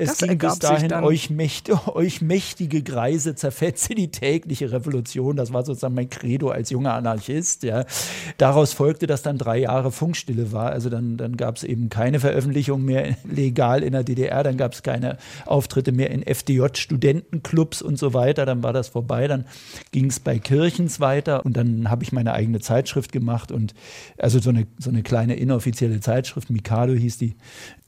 Es 0.00 0.16
das 0.16 0.28
ging 0.28 0.38
bis 0.38 0.58
dahin, 0.58 0.92
euch, 0.92 1.30
mächt, 1.30 1.70
euch, 1.88 2.22
mächtige 2.22 2.82
Greise 2.82 3.34
zerfetze 3.34 3.94
die 3.94 4.10
tägliche 4.10 4.72
Revolution. 4.72 5.36
Das 5.36 5.52
war 5.52 5.64
sozusagen 5.64 5.94
mein 5.94 6.08
Credo 6.08 6.48
als 6.48 6.70
junger 6.70 6.94
Anarchist. 6.94 7.62
Ja. 7.62 7.84
Daraus 8.38 8.72
folgte, 8.72 9.06
dass 9.06 9.22
dann 9.22 9.38
drei 9.38 9.58
Jahre 9.58 9.92
Funkstille 9.92 10.52
war. 10.52 10.70
Also 10.70 10.88
dann, 10.88 11.16
dann 11.16 11.36
gab 11.36 11.56
es 11.56 11.64
eben 11.64 11.90
keine 11.90 12.20
Veröffentlichung 12.20 12.84
mehr 12.84 13.16
legal 13.30 13.82
in 13.82 13.92
der 13.92 14.04
DDR. 14.04 14.42
Dann 14.42 14.56
gab 14.56 14.72
es 14.72 14.82
keine 14.82 15.18
Auftritte 15.46 15.92
mehr 15.92 16.10
in 16.10 16.22
FDJ-Studentenclubs 16.22 17.82
und 17.82 17.98
so 17.98 18.14
weiter. 18.14 18.46
Dann 18.46 18.62
war 18.62 18.72
das 18.72 18.88
vorbei. 18.88 19.28
Dann 19.28 19.44
ging 19.92 20.06
es 20.06 20.20
bei 20.20 20.38
Kirchens 20.38 21.00
weiter 21.00 21.44
und 21.44 21.56
dann 21.56 21.90
habe 21.90 22.02
ich 22.02 22.12
meine 22.12 22.32
eigene 22.32 22.60
Zeitschrift 22.60 23.12
gemacht 23.12 23.52
und 23.52 23.74
also 24.18 24.38
so 24.38 24.50
eine, 24.50 24.66
so 24.78 24.90
eine 24.90 25.02
kleine 25.02 25.34
inoffizielle 25.34 26.00
Zeitschrift, 26.00 26.50
Mikado 26.50 26.92
hieß 26.94 27.18
die. 27.18 27.34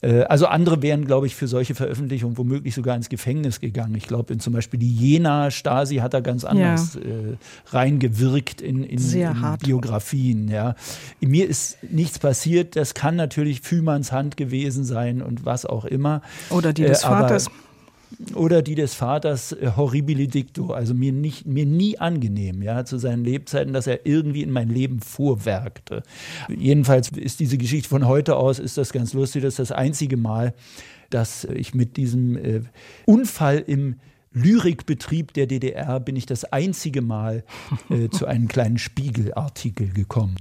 Äh, 0.03 0.23
also 0.25 0.47
andere 0.47 0.83
wären, 0.83 1.07
glaube 1.07 1.27
ich, 1.27 1.35
für 1.35 1.49
solche 1.49 1.75
Veröffentlichungen 1.75 2.37
womöglich 2.37 2.75
sogar 2.75 2.97
ins 2.97 3.09
Gefängnis 3.09 3.61
gegangen. 3.61 3.95
Ich 3.95 4.07
glaube, 4.07 4.37
zum 4.38 4.53
Beispiel 4.53 4.79
die 4.79 4.95
Jena-Stasi 4.95 5.97
hat 5.97 6.15
da 6.15 6.21
ganz 6.21 6.45
anders 6.45 6.95
ja. 6.95 7.01
äh, 7.01 7.37
reingewirkt 7.69 8.61
in, 8.61 8.85
in, 8.85 9.01
in 9.12 9.57
Biografien. 9.62 10.49
Ja. 10.49 10.75
In 11.21 11.31
mir 11.31 11.49
ist 11.49 11.79
nichts 11.83 12.19
passiert. 12.19 12.77
Das 12.77 12.95
kann 12.95 13.17
natürlich 13.17 13.61
Fühmanns 13.61 14.12
Hand 14.12 14.37
gewesen 14.37 14.85
sein 14.85 15.23
und 15.23 15.45
was 15.45 15.65
auch 15.65 15.85
immer. 15.85 16.23
Oder 16.51 16.73
die 16.73 16.83
des 16.83 17.05
äh, 17.05 17.07
Vaters 17.07 17.49
oder 18.35 18.62
die 18.62 18.75
des 18.75 18.94
Vaters 18.94 19.53
äh, 19.53 19.72
horribili 19.77 20.29
dicto, 20.29 20.72
also 20.72 20.94
mir, 20.94 21.12
nicht, 21.12 21.46
mir 21.46 21.66
nie 21.66 21.98
angenehm, 21.98 22.62
ja, 22.62 22.85
zu 22.85 22.98
seinen 22.98 23.25
Lebzeiten, 23.25 23.72
dass 23.72 23.87
er 23.87 24.07
irgendwie 24.07 24.42
in 24.42 24.51
mein 24.51 24.68
Leben 24.68 25.01
vorwerkte. 25.01 26.03
Jedenfalls 26.48 27.11
ist 27.11 27.40
diese 27.40 27.59
Geschichte 27.59 27.88
von 27.88 28.07
heute 28.07 28.37
aus, 28.37 28.59
ist 28.59 28.79
das 28.79 28.92
ganz 28.92 29.12
lustig, 29.12 29.42
das 29.42 29.55
ist 29.55 29.70
das 29.70 29.72
einzige 29.72 30.16
Mal, 30.16 30.55
dass 31.11 31.44
ich 31.44 31.75
mit 31.75 31.96
diesem 31.96 32.37
äh, 32.37 32.61
Unfall 33.07 33.59
im 33.66 33.96
Lyrikbetrieb 34.33 35.35
der 35.35 35.46
DDR 35.46 36.01
bin 36.01 36.16
ich 36.16 36.27
das 36.27 36.44
einzige 36.44 37.03
Mal 37.03 37.44
äh, 37.90 38.09
zu 38.09 38.27
einem 38.27 38.48
kleinen 38.48 38.79
Spiegelartikel 38.79 39.88
gekommen. 39.92 40.37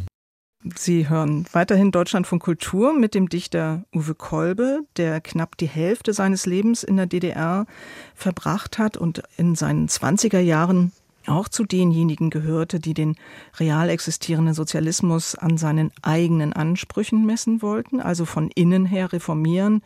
Sie 0.75 1.09
hören 1.09 1.45
weiterhin 1.53 1.91
Deutschland 1.91 2.27
von 2.27 2.37
Kultur 2.37 2.93
mit 2.93 3.15
dem 3.15 3.29
Dichter 3.29 3.83
Uwe 3.95 4.13
Kolbe, 4.13 4.81
der 4.95 5.19
knapp 5.19 5.57
die 5.57 5.67
Hälfte 5.67 6.13
seines 6.13 6.45
Lebens 6.45 6.83
in 6.83 6.97
der 6.97 7.07
DDR 7.07 7.65
verbracht 8.13 8.77
hat 8.77 8.95
und 8.95 9.23
in 9.37 9.55
seinen 9.55 9.87
20er 9.87 10.39
Jahren 10.39 10.91
auch 11.25 11.47
zu 11.47 11.63
denjenigen 11.63 12.29
gehörte, 12.29 12.79
die 12.79 12.93
den 12.93 13.15
real 13.59 13.89
existierenden 13.89 14.53
Sozialismus 14.53 15.35
an 15.35 15.57
seinen 15.57 15.91
eigenen 16.03 16.53
Ansprüchen 16.53 17.25
messen 17.25 17.61
wollten, 17.61 17.99
also 17.99 18.25
von 18.25 18.49
innen 18.51 18.85
her 18.85 19.13
reformieren, 19.13 19.81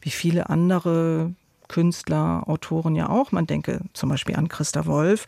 wie 0.00 0.10
viele 0.10 0.50
andere 0.50 1.32
Künstler, 1.68 2.44
Autoren 2.46 2.96
ja 2.96 3.08
auch. 3.08 3.32
Man 3.32 3.46
denke 3.46 3.80
zum 3.92 4.08
Beispiel 4.08 4.36
an 4.36 4.48
Christa 4.48 4.86
Wolf. 4.86 5.26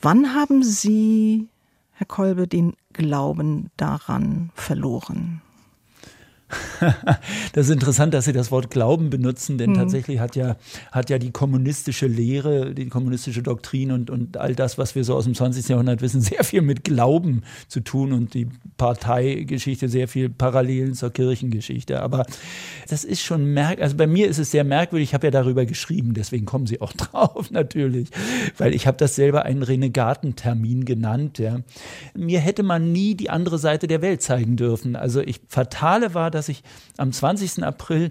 Wann 0.00 0.34
haben 0.34 0.62
Sie 0.62 1.48
Herr 1.98 2.06
Kolbe, 2.06 2.46
den 2.46 2.74
Glauben 2.92 3.72
daran 3.76 4.52
verloren? 4.54 5.42
Das 7.52 7.66
ist 7.66 7.72
interessant, 7.72 8.14
dass 8.14 8.24
Sie 8.24 8.32
das 8.32 8.50
Wort 8.50 8.70
Glauben 8.70 9.10
benutzen, 9.10 9.58
denn 9.58 9.70
mhm. 9.70 9.74
tatsächlich 9.74 10.18
hat 10.18 10.36
ja, 10.36 10.56
hat 10.92 11.10
ja 11.10 11.18
die 11.18 11.30
kommunistische 11.30 12.06
Lehre, 12.06 12.74
die 12.74 12.86
kommunistische 12.88 13.42
Doktrin 13.42 13.92
und, 13.92 14.10
und 14.10 14.36
all 14.36 14.54
das, 14.54 14.78
was 14.78 14.94
wir 14.94 15.04
so 15.04 15.14
aus 15.14 15.24
dem 15.24 15.34
20. 15.34 15.68
Jahrhundert 15.68 16.00
wissen, 16.00 16.20
sehr 16.22 16.44
viel 16.44 16.62
mit 16.62 16.84
Glauben 16.84 17.42
zu 17.68 17.80
tun 17.80 18.12
und 18.12 18.34
die 18.34 18.48
Parteigeschichte 18.76 19.88
sehr 19.88 20.08
viel 20.08 20.28
Parallelen 20.30 20.94
zur 20.94 21.10
Kirchengeschichte. 21.10 22.00
Aber 22.00 22.24
das 22.88 23.04
ist 23.04 23.22
schon 23.22 23.44
merkwürdig. 23.44 23.82
Also 23.82 23.96
bei 23.96 24.06
mir 24.06 24.28
ist 24.28 24.38
es 24.38 24.50
sehr 24.50 24.64
merkwürdig. 24.64 25.10
Ich 25.10 25.14
habe 25.14 25.26
ja 25.26 25.30
darüber 25.30 25.66
geschrieben, 25.66 26.14
deswegen 26.14 26.46
kommen 26.46 26.66
Sie 26.66 26.80
auch 26.80 26.92
drauf 26.94 27.50
natürlich, 27.50 28.08
weil 28.56 28.74
ich 28.74 28.86
habe 28.86 28.96
das 28.96 29.14
selber 29.16 29.44
einen 29.44 29.62
Renegatentermin 29.62 30.84
genannt. 30.84 31.38
Ja. 31.38 31.60
Mir 32.14 32.40
hätte 32.40 32.62
man 32.62 32.92
nie 32.92 33.14
die 33.14 33.28
andere 33.28 33.58
Seite 33.58 33.86
der 33.86 34.00
Welt 34.00 34.22
zeigen 34.22 34.56
dürfen. 34.56 34.96
Also 34.96 35.20
ich 35.20 35.40
fatale 35.48 36.14
war, 36.14 36.30
dass 36.30 36.37
ich 36.46 36.62
am 36.98 37.12
20. 37.12 37.64
April 37.64 38.10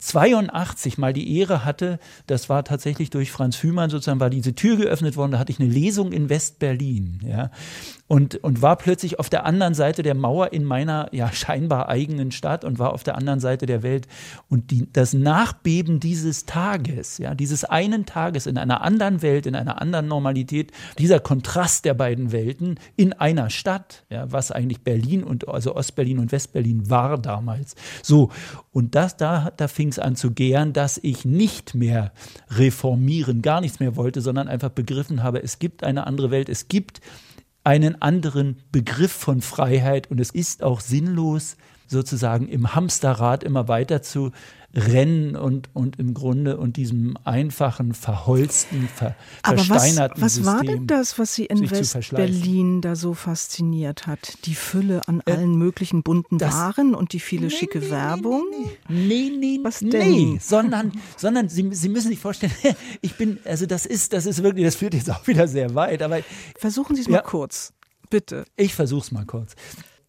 1982 0.00 0.96
mal 0.96 1.12
die 1.12 1.38
Ehre 1.38 1.64
hatte, 1.64 1.98
das 2.26 2.48
war 2.48 2.64
tatsächlich 2.64 3.10
durch 3.10 3.30
Franz 3.30 3.62
Hümann 3.62 3.90
sozusagen, 3.90 4.18
war 4.18 4.30
diese 4.30 4.54
Tür 4.54 4.76
geöffnet 4.76 5.16
worden, 5.16 5.32
da 5.32 5.38
hatte 5.38 5.52
ich 5.52 5.60
eine 5.60 5.68
Lesung 5.68 6.12
in 6.12 6.30
West-Berlin, 6.30 7.20
ja, 7.22 7.50
und, 8.06 8.42
und 8.42 8.62
war 8.62 8.76
plötzlich 8.76 9.18
auf 9.18 9.28
der 9.28 9.44
anderen 9.44 9.74
Seite 9.74 10.02
der 10.02 10.14
Mauer 10.14 10.52
in 10.52 10.64
meiner, 10.64 11.08
ja, 11.12 11.30
scheinbar 11.32 11.88
eigenen 11.88 12.32
Stadt 12.32 12.64
und 12.64 12.78
war 12.78 12.94
auf 12.94 13.04
der 13.04 13.16
anderen 13.16 13.40
Seite 13.40 13.66
der 13.66 13.82
Welt 13.82 14.08
und 14.48 14.70
die, 14.70 14.88
das 14.90 15.12
Nachbeben 15.12 16.00
dieses 16.00 16.46
Tages, 16.46 17.18
ja, 17.18 17.34
dieses 17.34 17.64
einen 17.64 18.06
Tages 18.06 18.46
in 18.46 18.56
einer 18.56 18.80
anderen 18.80 19.20
Welt, 19.20 19.44
in 19.44 19.54
einer 19.54 19.82
anderen 19.82 20.08
Normalität, 20.08 20.72
dieser 20.98 21.20
Kontrast 21.20 21.84
der 21.84 21.94
beiden 21.94 22.32
Welten 22.32 22.80
in 22.96 23.12
einer 23.12 23.50
Stadt, 23.50 24.04
ja, 24.08 24.32
was 24.32 24.50
eigentlich 24.50 24.80
Berlin 24.80 25.22
und, 25.22 25.46
also 25.46 25.76
Ostberlin 25.76 26.18
und 26.18 26.32
Westberlin 26.32 26.88
war 26.88 27.18
damals. 27.18 27.76
So, 28.02 28.30
und 28.72 28.94
das, 28.94 29.18
da, 29.18 29.52
da 29.56 29.68
fing 29.68 29.89
es 29.90 29.98
an 29.98 30.16
zu 30.16 30.30
gären, 30.30 30.72
dass 30.72 30.98
ich 31.02 31.24
nicht 31.24 31.74
mehr 31.74 32.12
reformieren, 32.48 33.42
gar 33.42 33.60
nichts 33.60 33.80
mehr 33.80 33.96
wollte, 33.96 34.20
sondern 34.20 34.48
einfach 34.48 34.70
begriffen 34.70 35.22
habe, 35.22 35.42
es 35.42 35.58
gibt 35.58 35.84
eine 35.84 36.06
andere 36.06 36.30
Welt, 36.30 36.48
es 36.48 36.68
gibt 36.68 37.00
einen 37.62 38.00
anderen 38.00 38.58
Begriff 38.72 39.12
von 39.12 39.42
Freiheit 39.42 40.10
und 40.10 40.20
es 40.20 40.30
ist 40.30 40.62
auch 40.62 40.80
sinnlos, 40.80 41.56
sozusagen 41.86 42.48
im 42.48 42.74
Hamsterrad 42.74 43.44
immer 43.44 43.68
weiter 43.68 44.00
zu 44.00 44.30
Rennen 44.72 45.34
und, 45.34 45.68
und 45.74 45.98
im 45.98 46.14
Grunde 46.14 46.56
und 46.56 46.76
diesem 46.76 47.16
einfachen, 47.24 47.92
verholzten, 47.92 48.88
ver, 48.88 49.16
Aber 49.42 49.58
versteinerten 49.58 50.22
was, 50.22 50.38
was 50.38 50.46
war 50.46 50.58
System 50.58 50.76
denn 50.76 50.86
das, 50.86 51.18
was 51.18 51.34
Sie 51.34 51.46
in 51.46 51.68
West-Berlin 51.70 52.80
da 52.80 52.94
so 52.94 53.14
fasziniert 53.14 54.06
hat? 54.06 54.38
Die 54.44 54.54
Fülle 54.54 55.00
an 55.08 55.22
äh, 55.26 55.32
allen 55.32 55.56
möglichen 55.56 56.04
bunten 56.04 56.40
Waren 56.40 56.94
und 56.94 57.12
die 57.12 57.20
viele 57.20 57.46
nee, 57.46 57.50
schicke 57.50 57.80
nee, 57.80 57.90
Werbung? 57.90 58.44
Nee, 58.88 59.30
nee, 59.30 59.32
nee. 59.36 59.60
Was 59.62 59.80
denn? 59.80 59.90
Nee, 59.90 60.38
sondern, 60.40 60.92
sondern 61.16 61.48
Sie, 61.48 61.68
Sie 61.72 61.88
müssen 61.88 62.08
sich 62.08 62.20
vorstellen, 62.20 62.52
ich 63.00 63.16
bin, 63.16 63.38
also 63.44 63.66
das 63.66 63.86
ist, 63.86 64.12
das 64.12 64.26
ist 64.26 64.42
wirklich, 64.42 64.64
das 64.64 64.76
führt 64.76 64.94
jetzt 64.94 65.10
auch 65.10 65.26
wieder 65.26 65.48
sehr 65.48 65.74
weit, 65.74 66.02
aber. 66.02 66.20
Versuchen 66.56 66.94
Sie 66.94 67.02
es 67.02 67.08
mal 67.08 67.16
ja, 67.16 67.22
kurz. 67.22 67.72
Bitte. 68.08 68.44
Ich 68.56 68.74
versuche 68.74 69.02
es 69.02 69.12
mal 69.12 69.24
kurz 69.24 69.56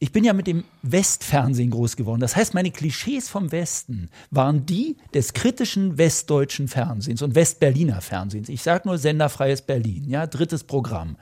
ich 0.04 0.12
bin 0.12 0.24
ja 0.24 0.34
mit 0.34 0.48
dem 0.48 0.64
Westfernsehen 0.82 1.70
groß 1.70 1.96
geworden. 1.96 2.22
Das 2.22 2.36
heißt, 2.36 2.56
meine 2.56 2.72
Klischees 2.72 3.30
vom 3.30 3.52
Westen 3.52 4.10
waren 4.32 4.66
die 4.66 4.98
des 5.14 5.34
kritischen 5.34 6.00
westdeutschen 6.00 6.68
Fernsehens 6.68 7.22
und 7.22 7.36
Westberliner 7.36 8.02
Fernsehens. 8.02 8.50
Ich 8.50 8.64
sage 8.64 8.88
nur 8.88 8.98
senderfreies 8.98 9.62
Berlin, 9.62 10.10
ja, 10.10 10.26
drittes 10.26 10.64
Programm. 10.64 11.18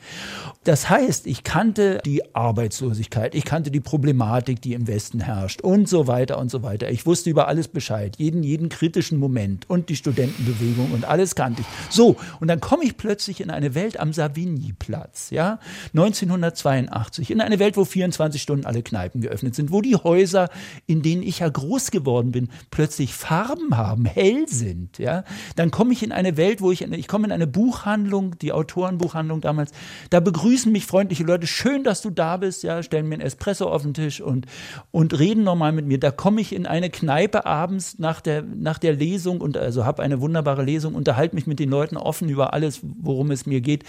Das 0.63 0.89
heißt, 0.89 1.27
ich 1.27 1.43
kannte 1.43 1.99
die 2.05 2.33
Arbeitslosigkeit, 2.33 3.35
ich 3.35 3.43
kannte 3.43 3.69
die 3.69 3.81
Problematik, 3.81 4.61
die 4.61 4.75
im 4.75 4.87
Westen 4.87 5.19
herrscht 5.19 5.59
und 5.59 5.89
so 5.89 6.07
weiter 6.07 6.37
und 6.37 6.49
so 6.49 6.63
weiter. 6.63 6.89
Ich 6.89 7.05
wusste 7.05 7.29
über 7.29 7.49
alles 7.49 7.67
Bescheid, 7.67 8.15
jeden, 8.17 8.43
jeden 8.43 8.69
kritischen 8.69 9.19
Moment 9.19 9.69
und 9.69 9.89
die 9.89 9.97
Studentenbewegung 9.97 10.93
und 10.93 11.03
alles 11.03 11.35
kannte 11.35 11.63
ich. 11.63 11.67
So, 11.93 12.15
und 12.39 12.47
dann 12.47 12.61
komme 12.61 12.85
ich 12.85 12.95
plötzlich 12.95 13.41
in 13.41 13.49
eine 13.49 13.75
Welt 13.75 13.99
am 13.99 14.13
Savigny-Platz, 14.13 15.31
ja, 15.31 15.59
1982, 15.93 17.29
in 17.29 17.41
eine 17.41 17.59
Welt, 17.59 17.75
wo 17.75 17.83
24 17.83 18.41
Stunden 18.41 18.68
alle 18.69 18.83
Kneipen 18.83 19.21
geöffnet 19.21 19.55
sind, 19.55 19.71
wo 19.71 19.81
die 19.81 19.95
Häuser, 19.95 20.49
in 20.85 21.01
denen 21.01 21.23
ich 21.23 21.39
ja 21.39 21.49
groß 21.49 21.91
geworden 21.91 22.31
bin, 22.31 22.49
plötzlich 22.71 23.13
Farben 23.13 23.75
haben, 23.75 24.05
hell 24.05 24.47
sind. 24.47 24.97
Ja? 24.97 25.23
Dann 25.55 25.71
komme 25.71 25.91
ich 25.93 26.03
in 26.03 26.11
eine 26.11 26.37
Welt, 26.37 26.61
wo 26.61 26.71
ich, 26.71 26.81
ich 26.81 27.07
komme 27.07 27.25
in 27.25 27.31
eine 27.31 27.47
Buchhandlung, 27.47 28.37
die 28.39 28.53
Autorenbuchhandlung 28.53 29.41
damals, 29.41 29.71
da 30.09 30.19
begrüßen 30.19 30.71
mich 30.71 30.85
freundliche 30.85 31.23
Leute, 31.23 31.47
schön, 31.47 31.83
dass 31.83 32.01
du 32.01 32.09
da 32.09 32.37
bist, 32.37 32.63
ja, 32.63 32.83
stellen 32.83 33.09
mir 33.09 33.15
ein 33.15 33.21
Espresso 33.21 33.69
auf 33.69 33.81
den 33.81 33.93
Tisch 33.93 34.21
und, 34.21 34.45
und 34.91 35.17
reden 35.17 35.43
nochmal 35.43 35.71
mit 35.71 35.85
mir. 35.85 35.99
Da 35.99 36.11
komme 36.11 36.41
ich 36.41 36.53
in 36.53 36.65
eine 36.65 36.89
Kneipe 36.89 37.45
abends 37.45 37.97
nach 37.97 38.21
der, 38.21 38.43
nach 38.43 38.77
der 38.77 38.93
Lesung 38.93 39.41
und 39.41 39.57
also 39.57 39.85
habe 39.85 40.03
eine 40.03 40.21
wunderbare 40.21 40.63
Lesung, 40.63 40.93
unterhalte 40.93 41.35
mich 41.35 41.47
mit 41.47 41.59
den 41.59 41.69
Leuten 41.69 41.97
offen 41.97 42.29
über 42.29 42.53
alles, 42.53 42.81
worum 42.83 43.31
es 43.31 43.45
mir 43.45 43.61
geht 43.61 43.83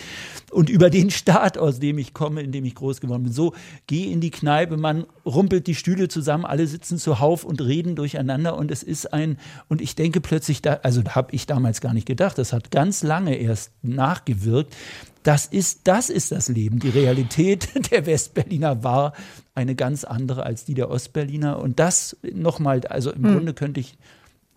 und 0.51 0.71
über 0.71 0.91
den 0.91 1.11
Staat, 1.11 1.59
aus 1.59 1.79
dem 1.79 1.99
ich 1.99 2.15
komme, 2.15 2.43
in 2.43 2.53
dem 2.53 2.65
ich 2.65 2.75
groß 2.75 3.01
geworden 3.01 3.25
bin. 3.25 3.33
So, 3.33 3.53
gehe 3.87 4.11
in 4.11 4.21
die 4.21 4.31
Kneipe, 4.31 4.70
Man 4.77 5.07
rumpelt 5.25 5.67
die 5.67 5.75
Stühle 5.75 6.09
zusammen, 6.09 6.45
alle 6.45 6.67
sitzen 6.67 6.99
zuhauf 6.99 7.45
und 7.45 7.61
reden 7.61 7.97
durcheinander 7.97 8.57
und 8.57 8.71
es 8.71 8.83
ist 8.83 9.13
ein, 9.13 9.39
und 9.69 9.81
ich 9.81 9.95
denke 9.95 10.21
plötzlich, 10.21 10.63
da, 10.63 10.81
also 10.83 11.03
habe 11.05 11.35
ich 11.35 11.47
damals 11.47 11.81
gar 11.81 11.95
nicht 11.95 12.07
gedacht, 12.07 12.39
das 12.39 12.53
hat 12.53 12.71
ganz 12.71 13.03
lange 13.03 13.37
erst 13.37 13.73
nachgewirkt. 13.83 14.77
Das 15.23 15.47
ist, 15.47 15.81
das 15.85 16.09
ist 16.09 16.33
das 16.33 16.49
Leben. 16.49 16.79
Die 16.79 16.89
Realität 16.89 17.69
der 17.91 18.07
Westberliner 18.07 18.83
war 18.83 19.13
eine 19.55 19.75
ganz 19.75 20.05
andere 20.05 20.45
als 20.45 20.65
die 20.65 20.75
der 20.75 20.91
Ostberliner. 20.91 21.59
Und 21.59 21.79
das 21.79 22.17
nochmal, 22.33 22.81
also 22.87 23.13
im 23.13 23.25
hm. 23.25 23.33
Grunde 23.35 23.55
könnte 23.55 23.81
ich 23.81 23.99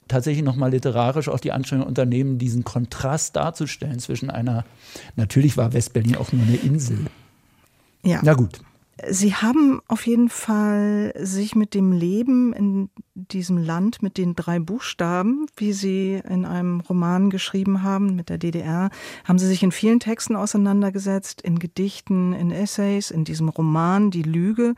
tatsächlich 0.08 0.44
nochmal 0.44 0.72
literarisch 0.72 1.28
auch 1.30 1.40
die 1.40 1.52
Anstrengung 1.52 1.88
unternehmen, 1.88 2.38
diesen 2.38 2.64
Kontrast 2.64 3.36
darzustellen 3.36 4.00
zwischen 4.00 4.30
einer, 4.30 4.66
natürlich 5.16 5.58
war 5.58 5.74
Westberlin 5.74 6.16
auch 6.16 6.32
nur 6.32 6.46
eine 6.46 6.58
Insel. 6.58 7.00
Ja. 8.04 8.20
Na 8.24 8.34
gut. 8.34 8.60
Sie 9.10 9.34
haben 9.34 9.82
auf 9.88 10.06
jeden 10.06 10.30
Fall 10.30 11.14
sich 11.18 11.56
mit 11.56 11.74
dem 11.74 11.92
Leben 11.92 12.54
in 12.54 12.90
diesem 13.16 13.58
Land, 13.58 14.04
mit 14.04 14.18
den 14.18 14.36
drei 14.36 14.60
Buchstaben, 14.60 15.48
wie 15.56 15.74
Sie 15.74 16.22
in 16.30 16.46
einem 16.46 16.80
Roman 16.80 17.32
geschrieben 17.32 17.82
haben, 17.82 18.16
mit 18.16 18.30
der 18.30 18.38
DDR, 18.38 18.92
haben 19.24 19.40
Sie 19.40 19.48
sich 19.48 19.64
in 19.64 19.72
vielen 19.72 20.00
Texten 20.00 20.36
auseinandergesetzt, 20.36 21.42
in 21.42 21.58
Gedichten, 21.58 22.34
in 22.34 22.52
Essays, 22.52 23.10
in 23.10 23.24
diesem 23.24 23.50
Roman 23.50 24.12
Die 24.12 24.24
Lüge. 24.24 24.76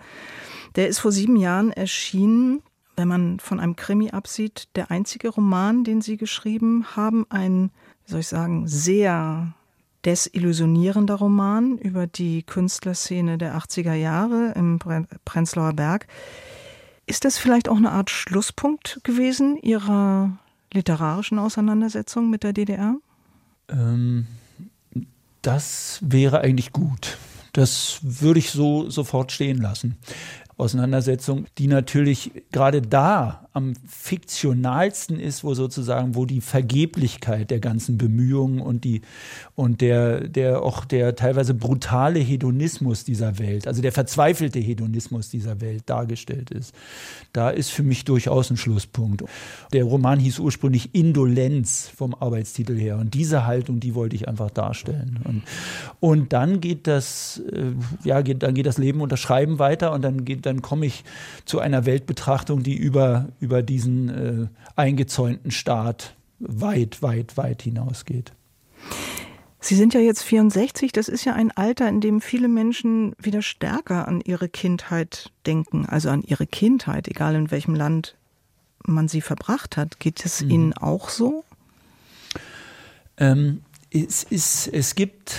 Der 0.75 0.87
ist 0.87 0.99
vor 0.99 1.11
sieben 1.11 1.35
Jahren 1.35 1.71
erschienen. 1.71 2.61
Wenn 2.95 3.09
man 3.09 3.41
von 3.41 3.59
einem 3.59 3.75
Krimi 3.75 4.11
absieht, 4.11 4.69
der 4.77 4.91
einzige 4.91 5.27
Roman, 5.27 5.83
den 5.83 5.99
Sie 5.99 6.15
geschrieben 6.15 6.85
haben, 6.95 7.25
ein, 7.29 7.71
wie 8.05 8.11
soll 8.11 8.21
ich 8.21 8.27
sagen, 8.29 8.65
sehr 8.65 9.53
desillusionierender 10.05 11.15
Roman 11.15 11.77
über 11.77 12.07
die 12.07 12.43
Künstlerszene 12.43 13.37
der 13.37 13.57
80er 13.57 13.93
Jahre 13.93 14.53
im 14.55 14.79
Prenzlauer 15.25 15.73
Berg. 15.73 16.07
Ist 17.07 17.25
das 17.25 17.37
vielleicht 17.37 17.69
auch 17.69 17.77
eine 17.77 17.91
Art 17.91 18.09
Schlusspunkt 18.09 18.99
gewesen 19.03 19.57
Ihrer 19.57 20.37
literarischen 20.73 21.39
Auseinandersetzung 21.39 22.29
mit 22.29 22.43
der 22.43 22.53
DDR? 22.53 22.95
Ähm, 23.69 24.27
das 25.41 25.99
wäre 26.01 26.41
eigentlich 26.41 26.71
gut. 26.71 27.17
Das 27.53 27.99
würde 28.01 28.39
ich 28.39 28.51
so 28.51 28.89
sofort 28.89 29.31
stehen 29.31 29.59
lassen. 29.59 29.97
Auseinandersetzung, 30.57 31.45
die 31.57 31.67
natürlich 31.67 32.31
gerade 32.51 32.81
da 32.81 33.47
am 33.51 33.73
fiktionalsten 33.87 35.19
ist, 35.19 35.43
wo 35.43 35.53
sozusagen, 35.53 36.15
wo 36.15 36.25
die 36.25 36.41
Vergeblichkeit 36.41 37.51
der 37.51 37.59
ganzen 37.59 37.97
Bemühungen 37.97 38.59
und 38.59 38.83
die 38.83 39.01
und 39.55 39.79
der, 39.81 40.27
der 40.27 40.61
auch 40.61 40.83
der 40.83 41.15
teilweise 41.15 41.53
brutale 41.53 42.19
Hedonismus 42.19 43.03
dieser 43.03 43.39
Welt, 43.39 43.67
also 43.67 43.81
der 43.81 43.91
verzweifelte 43.91 44.59
Hedonismus 44.59 45.29
dieser 45.29 45.61
Welt 45.61 45.83
dargestellt 45.87 46.51
ist. 46.51 46.73
Da 47.33 47.49
ist 47.49 47.71
für 47.71 47.83
mich 47.83 48.05
durchaus 48.05 48.49
ein 48.49 48.57
Schlusspunkt. 48.57 49.23
Der 49.73 49.83
Roman 49.83 50.19
hieß 50.19 50.39
ursprünglich 50.39 50.93
Indolenz 50.93 51.89
vom 51.95 52.13
Arbeitstitel 52.13 52.77
her. 52.77 52.97
Und 52.97 53.13
diese 53.13 53.45
Haltung, 53.45 53.79
die 53.79 53.95
wollte 53.95 54.15
ich 54.15 54.27
einfach 54.27 54.51
darstellen. 54.51 55.19
Und, 55.23 55.43
und 55.99 56.33
dann 56.33 56.61
geht 56.61 56.87
das, 56.87 57.41
äh, 57.51 57.71
ja, 58.03 58.21
geht, 58.21 58.43
dann 58.43 58.53
geht 58.53 58.65
das 58.65 58.77
Leben 58.77 59.01
und 59.01 59.11
das 59.11 59.19
Schreiben 59.19 59.59
weiter 59.59 59.93
und 59.93 60.01
dann 60.01 60.25
geht, 60.25 60.44
dann 60.45 60.61
komme 60.61 60.85
ich 60.85 61.03
zu 61.45 61.59
einer 61.59 61.85
Weltbetrachtung, 61.85 62.63
die 62.63 62.75
über 62.75 63.29
über 63.39 63.63
diesen 63.63 64.09
äh, 64.09 64.47
eingezäunten 64.75 65.51
Staat 65.51 66.15
weit, 66.39 67.01
weit, 67.01 67.37
weit 67.37 67.61
hinausgeht. 67.61 68.33
Sie 69.59 69.75
sind 69.75 69.95
ja 69.95 69.99
jetzt 69.99 70.21
64, 70.21 70.91
das 70.91 71.07
ist 71.07 71.25
ja 71.25 71.33
ein 71.33 71.49
Alter, 71.49 71.89
in 71.89 71.99
dem 71.99 72.21
viele 72.21 72.47
Menschen 72.47 73.15
wieder 73.17 73.41
stärker 73.41 74.07
an 74.07 74.21
ihre 74.21 74.47
Kindheit 74.47 75.31
denken, 75.47 75.87
also 75.87 76.09
an 76.09 76.21
ihre 76.21 76.45
Kindheit, 76.45 77.07
egal 77.07 77.33
in 77.33 77.49
welchem 77.49 77.73
Land 77.73 78.15
man 78.85 79.07
sie 79.07 79.21
verbracht 79.21 79.75
hat. 79.75 79.99
Geht 79.99 80.23
es 80.23 80.43
mhm. 80.43 80.49
Ihnen 80.51 80.73
auch 80.73 81.09
so? 81.09 81.43
Ähm, 83.17 83.63
es, 84.03 84.23
ist, 84.23 84.67
es 84.67 84.95
gibt 84.95 85.35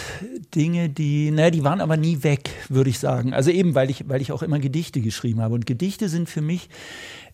Dinge, 0.54 0.88
die, 0.88 1.30
naja, 1.30 1.50
die 1.50 1.64
waren 1.64 1.80
aber 1.80 1.96
nie 1.96 2.22
weg, 2.22 2.50
würde 2.68 2.90
ich 2.90 2.98
sagen. 2.98 3.34
Also 3.34 3.50
eben, 3.50 3.74
weil 3.74 3.90
ich, 3.90 4.08
weil 4.08 4.22
ich 4.22 4.32
auch 4.32 4.42
immer 4.42 4.58
Gedichte 4.58 5.00
geschrieben 5.00 5.40
habe. 5.42 5.54
Und 5.54 5.66
Gedichte 5.66 6.08
sind 6.08 6.28
für 6.28 6.40
mich 6.40 6.68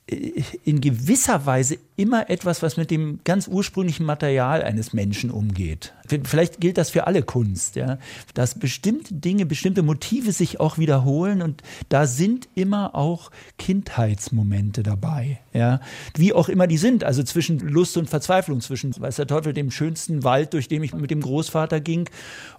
in 0.07 0.81
gewisser 0.81 1.47
Weise 1.47 1.79
immer 1.97 2.29
etwas, 2.29 2.63
was 2.63 2.77
mit 2.77 2.91
dem 2.91 3.21
ganz 3.25 3.47
ursprünglichen 3.47 4.05
Material 4.05 4.63
eines 4.63 4.93
Menschen 4.93 5.31
umgeht. 5.31 5.95
Vielleicht 6.25 6.61
gilt 6.61 6.77
das 6.77 6.91
für 6.91 7.07
alle 7.07 7.23
Kunst, 7.23 7.77
ja, 7.77 7.99
dass 8.35 8.59
bestimmte 8.59 9.15
Dinge, 9.15 9.47
bestimmte 9.47 9.83
Motive 9.83 10.33
sich 10.33 10.59
auch 10.59 10.77
wiederholen 10.77 11.41
und 11.41 11.63
da 11.89 12.07
sind 12.07 12.49
immer 12.55 12.95
auch 12.95 13.31
Kindheitsmomente 13.59 14.83
dabei, 14.83 15.39
ja, 15.53 15.81
wie 16.17 16.33
auch 16.33 16.49
immer 16.49 16.67
die 16.67 16.79
sind, 16.79 17.05
also 17.05 17.23
zwischen 17.23 17.61
Lust 17.61 17.97
und 17.97 18.11
Verzweiflung, 18.11 18.61
zwischen, 18.61 18.93
weiß 18.99 19.17
der 19.17 19.29
Teufel, 19.29 19.53
dem 19.53 19.71
schönsten 19.71 20.25
Wald, 20.25 20.53
durch 20.53 20.67
den 20.69 20.83
ich 20.83 20.93
mit 20.93 21.11
dem 21.11 21.23
Großvater 21.23 21.81
ging 21.81 22.11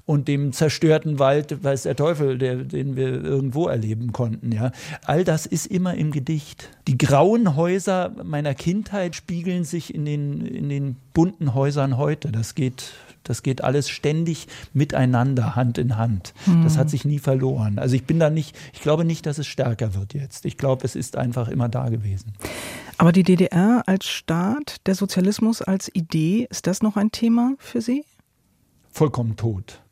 und 0.05 0.27
dem 0.27 0.51
zerstörten 0.51 1.17
Wald, 1.17 1.63
weiß 1.63 1.83
der 1.83 1.95
Teufel, 1.95 2.37
der, 2.37 2.57
den 2.57 2.97
wir 2.97 3.23
irgendwo 3.23 3.67
erleben 3.67 4.11
konnten, 4.11 4.51
ja. 4.51 4.71
All 5.05 5.23
das 5.23 5.45
ist 5.45 5.65
immer 5.65 5.95
im 5.95 6.11
Gedicht. 6.11 6.69
Die 6.87 6.97
grauen 6.97 7.55
Häuser 7.55 8.11
meiner 8.23 8.53
Kindheit 8.53 9.15
spiegeln 9.15 9.63
sich 9.63 9.95
in 9.95 10.03
den, 10.03 10.45
in 10.45 10.67
den 10.67 10.97
bunten 11.13 11.53
Häusern 11.53 11.97
heute. 11.97 12.33
Das 12.33 12.53
geht, 12.53 12.91
das 13.23 13.43
geht 13.43 13.63
alles 13.63 13.87
ständig 13.87 14.47
miteinander, 14.73 15.55
Hand 15.55 15.77
in 15.77 15.95
Hand. 15.95 16.33
Mhm. 16.45 16.63
Das 16.63 16.77
hat 16.77 16.89
sich 16.89 17.05
nie 17.05 17.19
verloren. 17.19 17.79
Also 17.79 17.95
ich 17.95 18.03
bin 18.03 18.19
da 18.19 18.29
nicht, 18.29 18.57
ich 18.73 18.81
glaube 18.81 19.05
nicht, 19.05 19.25
dass 19.25 19.37
es 19.37 19.47
stärker 19.47 19.95
wird 19.95 20.13
jetzt. 20.13 20.45
Ich 20.45 20.57
glaube, 20.57 20.83
es 20.83 20.97
ist 20.97 21.15
einfach 21.15 21.47
immer 21.47 21.69
da 21.69 21.87
gewesen. 21.87 22.33
Aber 22.97 23.13
die 23.13 23.23
DDR 23.23 23.83
als 23.85 24.07
Staat, 24.07 24.85
der 24.85 24.95
Sozialismus 24.95 25.61
als 25.61 25.89
Idee, 25.95 26.45
ist 26.49 26.67
das 26.67 26.81
noch 26.81 26.97
ein 26.97 27.11
Thema 27.11 27.53
für 27.57 27.79
Sie? 27.79 28.03
Vollkommen 28.91 29.37
tot. 29.37 29.82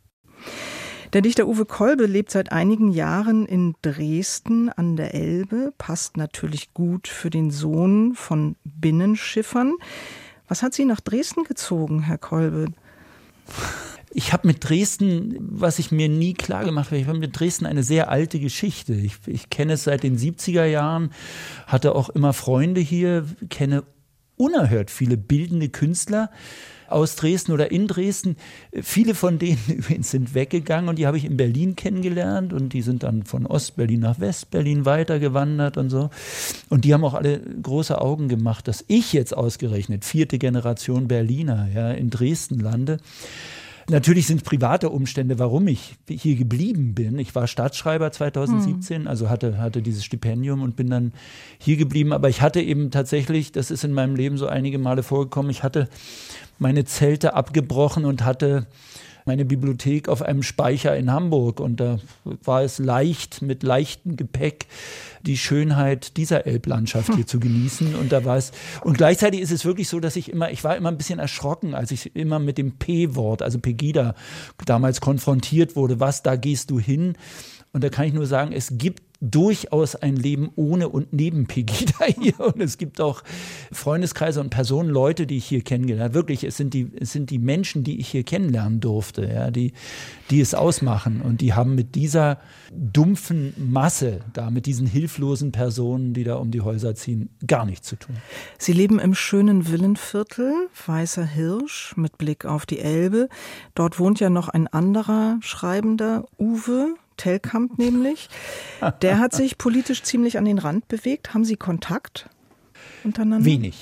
Der 1.14 1.22
Dichter 1.22 1.46
Uwe 1.48 1.66
Kolbe 1.66 2.06
lebt 2.06 2.32
seit 2.32 2.54
einigen 2.54 2.92
Jahren 2.92 3.46
in 3.46 3.76
Dresden 3.82 4.70
an 4.70 4.96
der 4.96 5.14
Elbe, 5.14 5.74
passt 5.78 6.16
natürlich 6.16 6.74
gut 6.74 7.10
für 7.10 7.30
den 7.30 7.52
Sohn 7.52 8.14
von 8.16 8.56
Binnenschiffern. 8.64 9.74
Was 10.48 10.64
hat 10.64 10.74
Sie 10.74 10.86
nach 10.86 11.02
Dresden 11.02 11.44
gezogen, 11.44 12.04
Herr 12.04 12.18
Kolbe? 12.18 12.68
Ich 14.14 14.32
habe 14.32 14.48
mit 14.48 14.68
Dresden, 14.68 15.38
was 15.40 15.80
ich 15.80 15.92
mir 15.92 16.08
nie 16.08 16.34
klar 16.34 16.64
gemacht 16.64 16.88
habe, 16.88 16.98
ich 16.98 17.08
habe 17.08 17.20
mit 17.20 17.38
Dresden 17.38 17.66
eine 17.66 17.84
sehr 17.84 18.10
alte 18.10 18.40
Geschichte. 18.40 18.94
Ich, 18.94 19.16
ich 19.26 19.50
kenne 19.50 19.74
es 19.74 19.86
seit 19.86 20.04
den 20.04 20.18
70er 20.18 20.66
Jahren, 20.66 21.12
hatte 21.68 21.96
auch 21.96 22.10
immer 22.10 22.34
Freunde 22.34 22.82
hier, 22.82 23.26
kenne 23.50 23.84
unerhört 24.42 24.90
viele 24.90 25.18
bildende 25.18 25.70
Künstler 25.70 26.32
aus 26.88 27.16
Dresden 27.16 27.52
oder 27.52 27.72
in 27.72 27.88
Dresden. 27.88 28.36
Viele 28.82 29.14
von 29.14 29.38
denen 29.38 29.60
übrigens 29.68 30.12
sind 30.12 30.34
weggegangen 30.34 30.90
und 30.90 30.98
die 30.98 31.06
habe 31.06 31.18
ich 31.18 31.26
in 31.26 31.38
Berlin 31.38 31.76
kennengelernt 31.76 32.52
und 32.52 32.74
die 32.74 32.82
sind 32.82 33.04
dann 33.04 33.24
von 33.24 33.46
Ostberlin 33.46 34.00
nach 34.00 34.20
Westberlin 34.20 34.86
weitergewandert 34.86 35.78
und 35.78 35.92
so. 35.92 36.10
Und 36.70 36.84
die 36.84 36.94
haben 36.94 37.06
auch 37.06 37.14
alle 37.14 37.40
große 37.40 38.02
Augen 38.02 38.28
gemacht, 38.28 38.68
dass 38.68 38.84
ich 38.88 39.14
jetzt 39.14 39.38
ausgerechnet, 39.38 40.06
vierte 40.06 40.40
Generation 40.40 41.08
Berliner, 41.08 41.70
ja, 41.74 41.92
in 41.92 42.10
Dresden 42.10 42.60
lande. 42.60 42.98
Natürlich 43.92 44.28
sind 44.28 44.38
es 44.38 44.44
private 44.44 44.90
Umstände, 44.90 45.38
warum 45.38 45.68
ich 45.68 45.96
hier 46.10 46.36
geblieben 46.38 46.96
bin. 46.96 47.20
Ich 47.20 47.36
war 47.36 47.46
Staatsschreiber 47.46 48.10
2017, 48.10 49.02
mhm. 49.02 49.08
also 49.10 49.30
hatte, 49.30 49.58
hatte 49.58 49.82
dieses 49.82 50.06
Stipendium 50.06 50.62
und 50.62 50.78
bin 50.78 50.90
dann 50.90 51.12
hier 51.58 51.76
geblieben. 51.76 52.14
Aber 52.14 52.30
ich 52.30 52.42
hatte 52.42 52.62
eben 52.62 52.90
tatsächlich, 52.90 53.52
das 53.52 53.70
ist 53.70 53.84
in 53.84 53.92
meinem 53.92 54.16
Leben 54.16 54.38
so 54.38 54.48
einige 54.48 54.80
Male 54.80 55.04
vorgekommen, 55.04 55.52
ich 55.52 55.64
hatte 55.64 55.90
meine 56.58 56.86
Zelte 56.86 57.34
abgebrochen 57.34 58.06
und 58.06 58.24
hatte 58.24 58.66
meine 59.26 59.46
Bibliothek 59.46 60.10
auf 60.10 60.22
einem 60.22 60.44
Speicher 60.44 60.96
in 60.96 61.12
Hamburg. 61.12 61.60
Und 61.60 61.80
da 61.80 62.00
war 62.24 62.64
es 62.64 62.80
leicht, 62.80 63.42
mit 63.42 63.64
leichtem 63.64 64.18
Gepäck 64.18 64.68
die 65.22 65.38
Schönheit 65.38 66.18
dieser 66.18 66.48
Elblandschaft 66.48 67.14
hier 67.16 67.28
zu 67.28 67.40
genießen. 67.40 67.96
Und 67.96 68.12
da 68.12 68.26
war 68.26 68.38
es, 68.38 68.52
und 68.84 68.98
gleichzeitig 68.98 69.42
ist 69.42 69.52
es 69.52 69.66
wirklich 69.66 69.88
so, 69.88 70.00
dass 70.00 70.16
ich 70.16 70.32
immer, 70.32 70.52
ich 70.52 70.64
war 70.64 70.76
immer 70.76 70.90
ein 70.90 70.98
bisschen 70.98 71.20
erschrocken, 71.20 71.76
als 71.76 71.92
ich 71.92 72.16
immer 72.16 72.40
mit 72.40 72.58
dem 72.58 72.74
P-Wort, 72.74 73.42
also 73.42 73.60
Pegida, 73.60 74.16
damals 74.66 75.02
konfrontiert 75.02 75.76
wurde. 75.76 76.00
Was, 76.00 76.24
da 76.24 76.36
gehst 76.36 76.72
du 76.72 76.80
hin? 76.80 77.16
Und 77.74 77.84
da 77.84 77.90
kann 77.90 78.06
ich 78.06 78.14
nur 78.14 78.26
sagen, 78.26 78.52
es 78.52 78.78
gibt 78.78 79.11
durchaus 79.22 79.96
ein 79.96 80.16
Leben 80.16 80.50
ohne 80.56 80.90
und 80.90 81.14
neben 81.14 81.46
Pegida 81.46 82.06
hier. 82.20 82.40
Und 82.40 82.60
es 82.60 82.78
gibt 82.78 83.00
auch 83.00 83.24
Freundeskreise 83.72 84.42
und 84.42 84.50
Personen, 84.50 84.90
Leute, 84.90 85.28
die 85.28 85.38
ich 85.38 85.46
hier 85.46 85.62
kennengelernt 85.62 86.10
habe. 86.10 86.14
Wirklich, 86.16 86.44
es 86.44 86.58
sind 86.58 86.74
die, 86.74 86.92
es 87.00 87.12
sind 87.12 87.30
die 87.30 87.38
Menschen, 87.38 87.84
die 87.84 88.00
ich 88.00 88.10
hier 88.10 88.24
kennenlernen 88.24 88.80
durfte, 88.80 89.26
ja, 89.32 89.52
die, 89.52 89.74
die 90.32 90.42
es 90.42 90.56
ausmachen. 90.56 91.22
Und 91.22 91.42
die 91.42 91.54
haben 91.54 91.76
mit 91.76 91.94
dieser 91.94 92.40
dumpfen 92.74 93.54
Masse 93.58 94.22
da, 94.34 94.50
mit 94.50 94.66
diesen 94.66 94.88
hilflosen 94.88 95.52
Personen, 95.52 96.14
die 96.14 96.24
da 96.24 96.36
um 96.36 96.50
die 96.50 96.62
Häuser 96.62 96.96
ziehen, 96.96 97.30
gar 97.46 97.66
nichts 97.66 97.88
zu 97.88 97.98
tun. 97.98 98.16
Sie 98.58 98.74
leben 98.74 98.98
im 98.98 99.14
schönen 99.14 99.70
Villenviertel, 99.70 100.68
Weißer 100.88 101.26
Hirsch, 101.26 101.94
mit 101.96 102.18
Blick 102.18 102.46
auf 102.46 102.66
die 102.66 102.80
Elbe. 102.80 103.30
Dort 103.76 104.00
wohnt 104.00 104.20
ja 104.20 104.32
noch 104.32 104.50
ein 104.50 104.68
anderer 104.68 105.38
Schreibender, 105.42 106.26
Uwe, 106.40 106.96
Telkamp 107.18 107.78
nämlich. 107.78 108.30
Der 109.02 109.20
hat 109.20 109.34
sich 109.34 109.58
politisch 109.58 110.04
ziemlich 110.04 110.38
an 110.38 110.46
den 110.46 110.58
Rand 110.58 110.88
bewegt. 110.88 111.34
Haben 111.34 111.46
Sie 111.46 111.56
Kontakt 111.56 112.30
untereinander? 113.04 113.46
Wenig. 113.46 113.76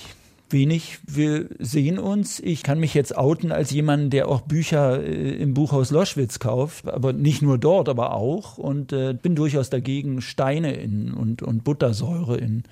Wenig. 0.52 0.98
Wir 1.06 1.48
sehen 1.58 1.98
uns. 1.98 2.40
Ich 2.40 2.62
kann 2.62 2.80
mich 2.80 2.94
jetzt 2.94 3.16
outen 3.16 3.52
als 3.52 3.70
jemand, 3.70 4.12
der 4.12 4.28
auch 4.28 4.40
Bücher 4.40 5.02
äh, 5.02 5.36
im 5.36 5.54
Buchhaus 5.54 5.90
Loschwitz 5.90 6.40
kauft, 6.40 6.88
aber 6.88 7.12
nicht 7.12 7.40
nur 7.40 7.56
dort, 7.56 7.88
aber 7.88 8.14
auch. 8.14 8.58
Und 8.58 8.92
äh, 8.92 9.14
bin 9.14 9.36
durchaus 9.36 9.70
dagegen, 9.70 10.20
Steine 10.20 10.74
in, 10.74 11.12
und, 11.12 11.42
und 11.42 11.62
Buttersäure 11.62 12.36
in, 12.36 12.64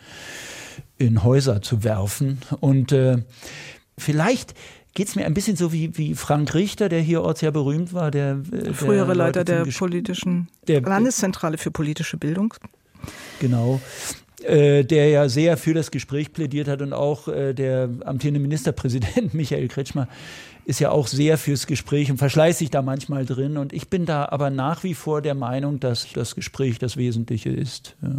in 0.97 1.23
Häuser 1.23 1.62
zu 1.62 1.85
werfen. 1.85 2.38
Und 2.61 2.90
äh, 2.90 3.18
vielleicht 3.97 4.55
geht 4.99 5.07
es 5.07 5.15
mir 5.15 5.27
ein 5.27 5.35
bisschen 5.35 5.55
so 5.55 5.73
wie, 5.73 5.97
wie 5.97 6.17
Frank 6.17 6.53
Richter, 6.55 6.89
der 6.89 7.01
hier 7.01 7.23
orts 7.23 7.41
ja 7.41 7.53
berühmt 7.53 7.93
war, 7.93 8.11
der, 8.11 8.41
äh, 8.51 8.63
der 8.65 8.75
frühere 8.75 9.15
Leiter 9.15 9.45
der 9.45 9.65
politischen 9.65 10.49
der, 10.67 10.81
Landeszentrale 10.81 11.57
für 11.57 11.71
politische 11.71 12.17
Bildung. 12.17 12.53
Genau. 13.39 13.81
Äh, 14.43 14.83
der 14.83 15.09
ja 15.09 15.29
sehr 15.29 15.57
für 15.57 15.73
das 15.73 15.93
Gespräch 15.93 16.33
plädiert 16.33 16.67
hat 16.67 16.83
und 16.83 16.93
auch 16.93 17.29
äh, 17.29 17.55
der 17.55 17.89
amtierende 18.07 18.41
Ministerpräsident 18.41 19.35
Michael 19.35 19.69
Kretschmer 19.69 20.09
ist 20.65 20.81
ja 20.81 20.91
auch 20.91 21.07
sehr 21.07 21.39
fürs 21.39 21.69
Gespräch 21.69 22.11
und 22.11 22.19
verschleißt 22.19 22.59
sich 22.59 22.71
da 22.71 22.83
manchmal 22.83 23.25
drin. 23.25 23.57
Und 23.57 23.73
ich 23.73 23.89
bin 23.89 24.05
da 24.05 24.25
aber 24.29 24.51
nach 24.51 24.83
wie 24.83 24.95
vor 24.95 25.23
der 25.23 25.37
Meinung, 25.37 25.79
dass 25.79 26.09
das 26.13 26.35
Gespräch 26.35 26.81
das 26.81 26.97
Wesentliche 26.97 27.51
ist. 27.51 27.95
Ja. 28.03 28.17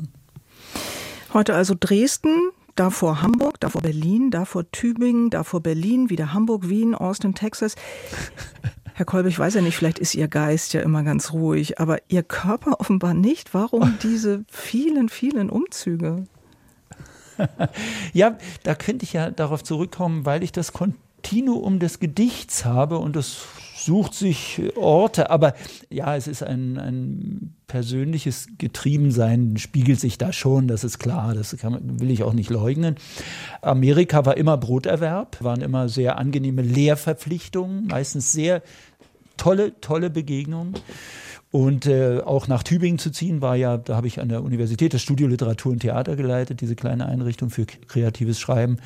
Heute 1.34 1.56
also 1.56 1.76
Dresden, 1.78 2.52
davor 2.80 3.22
Hamburg, 3.22 3.60
davor 3.60 3.82
Berlin, 3.82 4.32
davor 4.32 4.72
Tübingen, 4.72 5.30
davor 5.30 5.60
Berlin, 5.60 6.10
wieder 6.10 6.32
Hamburg, 6.34 6.70
Wien, 6.70 6.96
Austin, 6.96 7.36
Texas. 7.36 7.76
Herr 8.94 9.06
Kolbe, 9.06 9.28
ich 9.28 9.38
weiß 9.38 9.56
ja 9.56 9.62
nicht, 9.62 9.76
vielleicht 9.76 10.00
ist 10.00 10.16
Ihr 10.16 10.30
Geist 10.30 10.74
ja 10.74 10.82
immer 10.82 11.04
ganz 11.04 11.34
ruhig, 11.34 11.80
aber 11.80 11.98
Ihr 12.08 12.24
Körper 12.24 12.80
offenbar 12.80 13.14
nicht. 13.14 13.54
Warum 13.54 13.98
diese 14.04 14.46
vielen, 14.50 15.10
vielen 15.10 15.50
Umzüge? 15.50 16.24
ja, 18.14 18.38
da 18.64 18.76
könnte 18.76 19.04
ich 19.04 19.12
ja 19.12 19.30
darauf 19.30 19.62
zurückkommen, 19.62 20.26
weil 20.26 20.42
ich 20.42 20.54
das 20.54 20.72
Kontinuum 20.72 21.80
des 21.80 22.00
Gedichts 22.00 22.64
habe 22.64 22.98
und 22.98 23.16
das 23.18 23.46
sucht 23.86 24.14
sich 24.14 24.62
Orte, 24.76 25.30
aber 25.30 25.54
ja, 25.90 26.16
es 26.16 26.28
ist 26.28 26.44
ein, 26.44 26.78
ein 26.78 27.56
persönliches 27.68 28.48
Getriebensein, 28.58 29.58
spiegelt 29.58 30.00
sich 30.00 30.18
da 30.18 30.34
schon, 30.34 30.68
das 30.68 30.84
ist 30.84 31.00
klar, 31.00 31.34
das 31.34 31.56
kann, 31.58 32.00
will 32.00 32.12
ich 32.12 32.24
auch 32.24 32.34
nicht 32.34 32.50
leugnen. 32.50 32.96
Amerika 33.62 34.26
war 34.26 34.38
immer 34.38 34.58
Broterwerb, 34.58 35.44
waren 35.44 35.62
immer 35.62 35.90
sehr 35.90 36.18
angenehme 36.18 36.62
Lehrverpflichtungen, 36.62 37.88
meistens 37.88 38.32
sehr 38.32 38.62
tolle, 39.38 39.80
tolle 39.82 40.10
Begegnungen. 40.10 40.74
Und 41.52 41.88
äh, 41.88 42.20
auch 42.20 42.48
nach 42.48 42.62
Tübingen 42.62 43.00
zu 43.00 43.10
ziehen, 43.10 43.42
war 43.42 43.56
ja, 43.56 43.78
da 43.78 43.96
habe 43.96 44.06
ich 44.06 44.20
an 44.20 44.30
der 44.30 44.44
Universität 44.44 44.94
das 44.94 45.02
Studio 45.02 45.26
Literatur 45.26 45.72
und 45.72 45.80
Theater 45.80 46.16
geleitet, 46.16 46.62
diese 46.62 46.76
kleine 46.76 47.08
Einrichtung 47.08 47.50
für 47.50 47.66
kreatives 47.66 48.40
Schreiben 48.40 48.78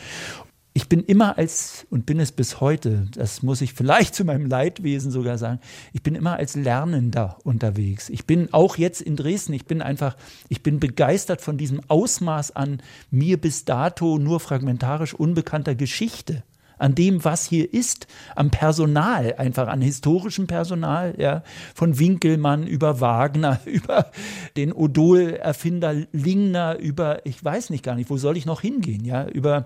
ich 0.73 0.89
bin 0.89 1.03
immer 1.03 1.37
als, 1.37 1.85
und 1.91 2.05
bin 2.05 2.19
es 2.19 2.31
bis 2.31 2.59
heute, 2.59 3.07
das 3.11 3.43
muss 3.43 3.61
ich 3.61 3.73
vielleicht 3.73 4.15
zu 4.15 4.25
meinem 4.25 4.47
Leidwesen 4.47 5.11
sogar 5.11 5.37
sagen, 5.37 5.59
ich 5.93 6.01
bin 6.01 6.15
immer 6.15 6.37
als 6.37 6.55
Lernender 6.55 7.37
unterwegs. 7.43 8.09
Ich 8.09 8.25
bin 8.25 8.51
auch 8.53 8.77
jetzt 8.77 9.01
in 9.01 9.15
Dresden, 9.15 9.53
ich 9.53 9.65
bin 9.65 9.81
einfach, 9.81 10.17
ich 10.49 10.63
bin 10.63 10.79
begeistert 10.79 11.41
von 11.41 11.57
diesem 11.57 11.81
Ausmaß 11.87 12.55
an 12.55 12.81
mir 13.11 13.39
bis 13.39 13.65
dato 13.65 14.17
nur 14.17 14.39
fragmentarisch 14.39 15.13
unbekannter 15.13 15.75
Geschichte 15.75 16.43
an 16.83 16.95
dem, 16.95 17.23
was 17.23 17.47
hier 17.47 17.73
ist, 17.73 18.07
am 18.35 18.51
Personal, 18.51 19.35
einfach 19.37 19.69
an 19.69 19.81
historischem 19.81 20.47
Personal, 20.47 21.15
ja, 21.17 21.41
von 21.73 21.97
Winkelmann 21.97 22.67
über 22.67 22.99
Wagner, 22.99 23.61
über 23.65 24.11
den 24.57 24.73
Odol-Erfinder 24.73 25.95
Lingner, 26.11 26.77
über, 26.77 27.25
ich 27.25 27.41
weiß 27.41 27.69
nicht 27.69 27.85
gar 27.85 27.95
nicht, 27.95 28.09
wo 28.09 28.17
soll 28.17 28.35
ich 28.35 28.45
noch 28.45 28.59
hingehen, 28.59 29.05
ja, 29.05 29.25
über 29.25 29.65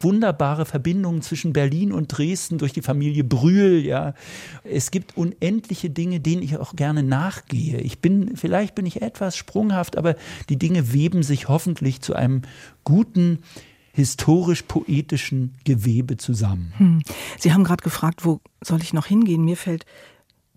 wunderbare 0.00 0.66
Verbindungen 0.66 1.22
zwischen 1.22 1.54
Berlin 1.54 1.90
und 1.90 2.08
Dresden 2.08 2.58
durch 2.58 2.74
die 2.74 2.82
Familie 2.82 3.24
Brühl, 3.24 3.84
ja. 3.84 4.12
Es 4.62 4.90
gibt 4.90 5.16
unendliche 5.16 5.88
Dinge, 5.88 6.20
denen 6.20 6.42
ich 6.42 6.58
auch 6.58 6.76
gerne 6.76 7.02
nachgehe. 7.02 7.78
Ich 7.78 8.00
bin, 8.00 8.36
vielleicht 8.36 8.74
bin 8.74 8.84
ich 8.84 9.00
etwas 9.00 9.36
sprunghaft, 9.36 9.96
aber 9.96 10.16
die 10.50 10.58
Dinge 10.58 10.92
weben 10.92 11.22
sich 11.22 11.48
hoffentlich 11.48 12.02
zu 12.02 12.14
einem 12.14 12.42
guten, 12.84 13.40
historisch-poetischen 13.98 15.54
Gewebe 15.64 16.16
zusammen. 16.16 16.72
Hm. 16.78 17.02
Sie 17.38 17.52
haben 17.52 17.64
gerade 17.64 17.82
gefragt, 17.82 18.24
wo 18.24 18.40
soll 18.62 18.80
ich 18.82 18.92
noch 18.92 19.06
hingehen? 19.06 19.44
Mir 19.44 19.56
fällt 19.56 19.84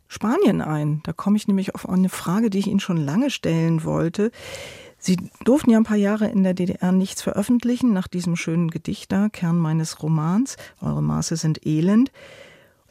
Spanien 0.07 0.61
ein. 0.61 1.01
Da 1.03 1.13
komme 1.13 1.37
ich 1.37 1.47
nämlich 1.47 1.73
auf 1.73 1.87
eine 1.87 2.09
Frage, 2.09 2.49
die 2.49 2.59
ich 2.59 2.67
Ihnen 2.67 2.79
schon 2.79 2.97
lange 2.97 3.29
stellen 3.29 3.83
wollte. 3.83 4.31
Sie 4.97 5.17
durften 5.43 5.71
ja 5.71 5.77
ein 5.77 5.83
paar 5.83 5.97
Jahre 5.97 6.27
in 6.27 6.43
der 6.43 6.53
DDR 6.53 6.91
nichts 6.91 7.21
veröffentlichen, 7.21 7.93
nach 7.93 8.07
diesem 8.07 8.35
schönen 8.35 8.69
Gedicht 8.69 9.11
da, 9.11 9.29
Kern 9.29 9.57
meines 9.57 10.03
Romans, 10.03 10.57
Eure 10.79 11.01
Maße 11.01 11.37
sind 11.37 11.65
elend. 11.65 12.11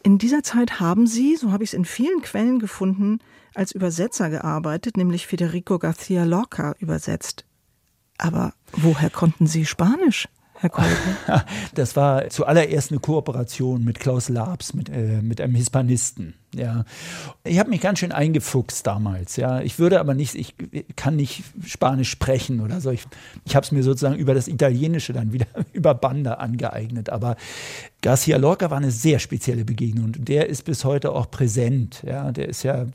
In 0.02 0.18
dieser 0.18 0.42
Zeit 0.42 0.80
haben 0.80 1.06
Sie, 1.06 1.36
so 1.36 1.52
habe 1.52 1.62
ich 1.62 1.70
es 1.70 1.74
in 1.74 1.84
vielen 1.84 2.22
Quellen 2.22 2.58
gefunden, 2.58 3.20
als 3.54 3.72
Übersetzer 3.72 4.30
gearbeitet, 4.30 4.96
nämlich 4.96 5.26
Federico 5.26 5.76
García 5.76 6.24
Lorca 6.24 6.74
übersetzt. 6.78 7.44
Aber 8.18 8.54
woher 8.72 9.10
konnten 9.10 9.46
Sie 9.46 9.64
Spanisch? 9.64 10.28
Herr 10.60 10.70
Kolbe? 10.70 10.90
Das 11.74 11.96
war 11.96 12.28
zuallererst 12.28 12.90
eine 12.90 13.00
Kooperation 13.00 13.82
mit 13.82 13.98
Klaus 13.98 14.28
Labs, 14.28 14.74
mit, 14.74 14.90
äh, 14.90 15.22
mit 15.22 15.40
einem 15.40 15.54
Hispanisten. 15.54 16.34
Ja, 16.54 16.84
ich 17.44 17.58
habe 17.58 17.70
mich 17.70 17.80
ganz 17.80 18.00
schön 18.00 18.12
eingefuchst 18.12 18.86
damals. 18.86 19.36
Ja, 19.36 19.60
ich 19.60 19.78
würde 19.78 20.00
aber 20.00 20.14
nicht, 20.14 20.34
ich 20.34 20.54
kann 20.96 21.16
nicht 21.16 21.44
Spanisch 21.64 22.10
sprechen 22.10 22.60
oder 22.60 22.80
so. 22.80 22.90
Ich, 22.90 23.04
ich 23.44 23.56
habe 23.56 23.64
es 23.64 23.72
mir 23.72 23.82
sozusagen 23.82 24.16
über 24.16 24.34
das 24.34 24.48
Italienische 24.48 25.12
dann 25.12 25.32
wieder 25.32 25.46
über 25.72 25.94
Bande 25.94 26.38
angeeignet. 26.38 27.08
Aber 27.08 27.36
Garcia 28.02 28.36
Lorca 28.36 28.70
war 28.70 28.78
eine 28.78 28.90
sehr 28.90 29.18
spezielle 29.18 29.64
Begegnung 29.64 30.06
und 30.06 30.28
der 30.28 30.48
ist 30.48 30.64
bis 30.64 30.84
heute 30.84 31.12
auch 31.12 31.30
präsent. 31.30 32.02
Ja, 32.06 32.32
der 32.32 32.48
ist 32.48 32.64
ja, 32.64 32.86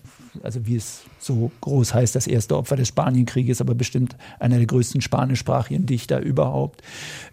also 0.43 0.67
wie 0.67 0.75
es 0.75 1.03
so 1.25 1.51
groß 1.61 1.93
heißt, 1.95 2.15
das 2.15 2.27
erste 2.27 2.55
Opfer 2.55 2.75
des 2.75 2.89
Spanienkrieges, 2.89 3.59
aber 3.59 3.73
bestimmt 3.73 4.15
einer 4.39 4.57
der 4.57 4.67
größten 4.67 5.01
spanischsprachigen 5.01 5.87
Dichter 5.87 6.19
überhaupt. 6.19 6.83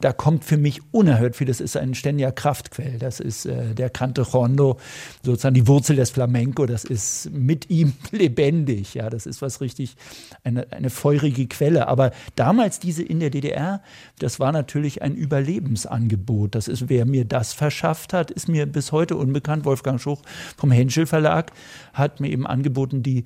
Da 0.00 0.12
kommt 0.12 0.44
für 0.44 0.56
mich 0.56 0.80
unerhört 0.92 1.36
viel. 1.36 1.46
Das 1.46 1.60
ist 1.60 1.76
ein 1.76 1.94
ständiger 1.94 2.32
Kraftquell. 2.32 2.98
Das 2.98 3.20
ist 3.20 3.44
äh, 3.44 3.74
der 3.74 3.90
Cante 3.90 4.22
Rondo, 4.22 4.78
sozusagen 5.22 5.54
die 5.54 5.68
Wurzel 5.68 5.96
des 5.96 6.10
Flamenco, 6.10 6.64
das 6.64 6.84
ist 6.84 7.30
mit 7.32 7.68
ihm 7.68 7.92
lebendig. 8.10 8.94
Ja, 8.94 9.10
das 9.10 9.26
ist 9.26 9.42
was 9.42 9.60
richtig, 9.60 9.96
eine, 10.42 10.72
eine 10.72 10.88
feurige 10.88 11.46
Quelle. 11.46 11.86
Aber 11.88 12.12
damals 12.34 12.78
diese 12.78 13.02
in 13.02 13.20
der 13.20 13.28
DDR, 13.28 13.82
das 14.18 14.40
war 14.40 14.52
natürlich 14.52 15.02
ein 15.02 15.14
Überlebensangebot. 15.14 16.54
Das 16.54 16.66
ist, 16.66 16.88
wer 16.88 17.04
mir 17.04 17.26
das 17.26 17.52
verschafft 17.52 18.14
hat, 18.14 18.30
ist 18.30 18.48
mir 18.48 18.64
bis 18.64 18.90
heute 18.90 19.16
unbekannt. 19.16 19.66
Wolfgang 19.66 20.00
Schuch 20.00 20.22
vom 20.56 20.70
Henschel 20.70 21.04
Verlag 21.04 21.52
hat 21.92 22.20
mir 22.20 22.30
eben 22.30 22.46
angeboten, 22.46 23.02
die 23.02 23.24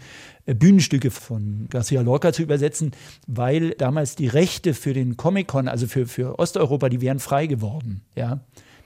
Bühnenstücke 0.54 1.10
von 1.10 1.66
Garcia 1.70 2.00
Lorca 2.02 2.32
zu 2.32 2.42
übersetzen, 2.42 2.92
weil 3.26 3.70
damals 3.70 4.14
die 4.16 4.28
Rechte 4.28 4.74
für 4.74 4.94
den 4.94 5.16
Comic-Con, 5.16 5.68
also 5.68 5.86
für, 5.86 6.06
für 6.06 6.38
Osteuropa, 6.38 6.88
die 6.88 7.00
wären 7.00 7.18
frei 7.18 7.46
geworden. 7.46 8.02
Ja. 8.14 8.40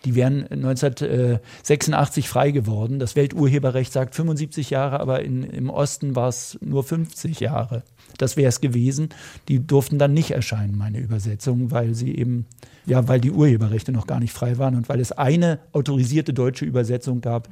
Die 0.05 0.15
wären 0.15 0.47
1986 0.47 2.29
frei 2.29 2.53
geworden. 2.53 2.99
Das 2.99 3.17
Welturheberrecht 3.17 3.93
sagt 3.93 4.15
75 4.15 4.71
Jahre, 4.71 4.99
aber 4.99 5.23
in, 5.23 5.43
im 5.43 5.69
Osten 5.69 6.17
war 6.17 6.29
es 6.29 6.59
nur 6.63 6.85
50 6.85 7.41
Jahre. 7.41 7.83
Das 8.17 8.37
wäre 8.37 8.49
es 8.49 8.63
gewesen. 8.63 9.11
Die 9.49 9.67
durften 9.67 9.99
dann 9.99 10.15
nicht 10.15 10.31
erscheinen, 10.31 10.77
meine 10.77 10.99
Übersetzung, 10.99 11.71
weil 11.71 11.95
sie 11.95 12.17
eben, 12.17 12.47
ja, 12.87 13.09
weil 13.09 13.21
die 13.21 13.31
Urheberrechte 13.31 13.93
noch 13.93 14.07
gar 14.07 14.21
nicht 14.21 14.33
frei 14.33 14.57
waren 14.57 14.75
und 14.75 14.89
weil 14.89 15.01
es 15.01 15.13
eine 15.13 15.59
autorisierte 15.73 16.33
deutsche 16.33 16.65
Übersetzung 16.65 17.21
gab, 17.21 17.51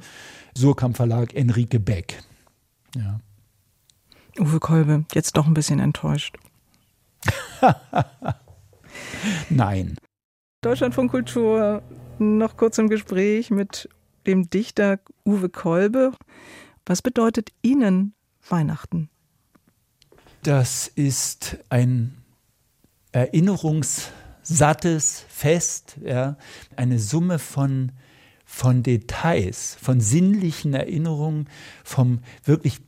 Surkamp 0.57 0.97
Verlag 0.97 1.35
Enrique 1.35 1.79
Beck. 1.79 2.23
Ja. 2.95 3.19
Uwe 4.39 4.59
Kolbe, 4.59 5.05
jetzt 5.13 5.37
doch 5.37 5.47
ein 5.47 5.53
bisschen 5.53 5.79
enttäuscht. 5.79 6.37
Nein. 9.49 9.97
Deutschland 10.61 10.95
von 10.95 11.09
Kultur 11.09 11.83
noch 12.19 12.57
kurz 12.57 12.77
im 12.77 12.89
Gespräch 12.89 13.49
mit 13.49 13.87
dem 14.27 14.49
Dichter 14.49 14.99
Uwe 15.25 15.47
Kolbe. 15.49 16.11
Was 16.85 17.01
bedeutet 17.01 17.51
Ihnen 17.61 18.13
Weihnachten? 18.47 19.09
Das 20.43 20.87
ist 20.87 21.57
ein 21.69 22.15
erinnerungssattes 23.11 25.25
Fest, 25.27 25.97
ja, 26.01 26.37
eine 26.75 26.99
Summe 26.99 27.39
von 27.39 27.91
von 28.51 28.81
Details, 28.81 29.77
von 29.79 30.01
sinnlichen 30.01 30.73
Erinnerungen, 30.73 31.47
vom 31.83 32.19
wirklich, 32.43 32.79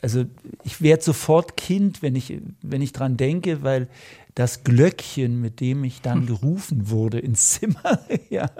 also 0.00 0.24
ich 0.64 0.80
werde 0.80 1.04
sofort 1.04 1.58
Kind, 1.58 2.00
wenn 2.00 2.16
ich, 2.16 2.40
wenn 2.62 2.80
ich 2.80 2.92
dran 2.92 3.18
denke, 3.18 3.62
weil 3.62 3.88
das 4.34 4.64
Glöckchen, 4.64 5.38
mit 5.38 5.60
dem 5.60 5.84
ich 5.84 6.00
dann 6.00 6.20
hm. 6.20 6.26
gerufen 6.26 6.88
wurde 6.88 7.18
ins 7.18 7.50
Zimmer, 7.50 8.00
ja, 8.30 8.50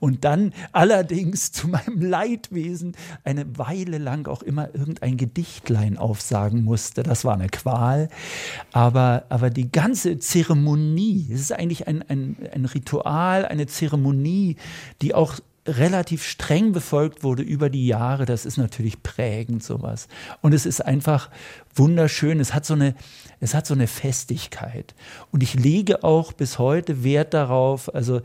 und 0.00 0.24
dann 0.24 0.54
allerdings 0.72 1.52
zu 1.52 1.68
meinem 1.68 2.00
Leidwesen 2.00 2.96
eine 3.22 3.58
Weile 3.58 3.98
lang 3.98 4.26
auch 4.28 4.42
immer 4.42 4.74
irgendein 4.74 5.18
Gedichtlein 5.18 5.98
aufsagen 5.98 6.64
musste. 6.64 7.02
Das 7.02 7.26
war 7.26 7.34
eine 7.34 7.50
Qual. 7.50 8.08
Aber, 8.72 9.26
aber 9.28 9.50
die 9.50 9.70
ganze 9.70 10.18
Zeremonie, 10.18 11.28
es 11.30 11.42
ist 11.42 11.52
eigentlich 11.52 11.86
ein, 11.86 12.02
ein, 12.08 12.36
ein 12.50 12.64
Ritual, 12.64 13.44
eine 13.44 13.66
Zeremonie, 13.66 14.56
die 15.02 15.14
auch 15.14 15.38
relativ 15.66 16.24
streng 16.24 16.72
befolgt 16.72 17.22
wurde 17.22 17.44
über 17.44 17.70
die 17.70 17.86
Jahre, 17.86 18.24
das 18.24 18.44
ist 18.46 18.56
natürlich 18.56 19.00
prägend 19.04 19.62
sowas. 19.62 20.08
Und 20.40 20.54
es 20.54 20.66
ist 20.66 20.80
einfach 20.80 21.30
wunderschön. 21.74 22.40
Es 22.40 22.52
hat 22.52 22.66
so 22.66 22.74
eine, 22.74 22.96
es 23.38 23.54
hat 23.54 23.66
so 23.66 23.74
eine 23.74 23.86
Festigkeit. 23.86 24.96
Und 25.30 25.40
ich 25.42 25.54
lege 25.54 26.02
auch 26.02 26.32
bis 26.32 26.58
heute 26.58 27.04
Wert 27.04 27.32
darauf, 27.32 27.94
also 27.94 28.22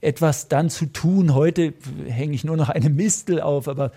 etwas 0.00 0.48
dann 0.48 0.68
zu 0.68 0.86
tun. 0.86 1.32
Heute 1.32 1.74
hänge 2.08 2.34
ich 2.34 2.42
nur 2.42 2.56
noch 2.56 2.70
eine 2.70 2.90
Mistel 2.90 3.40
auf, 3.40 3.68
aber 3.68 3.92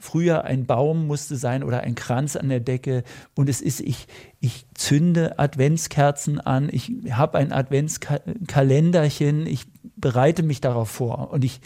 früher 0.00 0.44
ein 0.44 0.66
Baum 0.66 1.06
musste 1.06 1.36
sein 1.36 1.62
oder 1.62 1.82
ein 1.82 1.94
Kranz 1.94 2.34
an 2.34 2.48
der 2.48 2.58
Decke. 2.58 3.04
Und 3.36 3.48
es 3.48 3.60
ist, 3.60 3.78
ich, 3.78 4.08
ich 4.40 4.66
zünde 4.74 5.38
Adventskerzen 5.38 6.40
an, 6.40 6.68
ich 6.72 6.90
habe 7.12 7.38
ein 7.38 7.52
Adventskalenderchen, 7.52 9.46
ich 9.46 9.66
bereite 9.94 10.42
mich 10.42 10.60
darauf 10.60 10.90
vor. 10.90 11.30
Und 11.30 11.44
ich, 11.44 11.60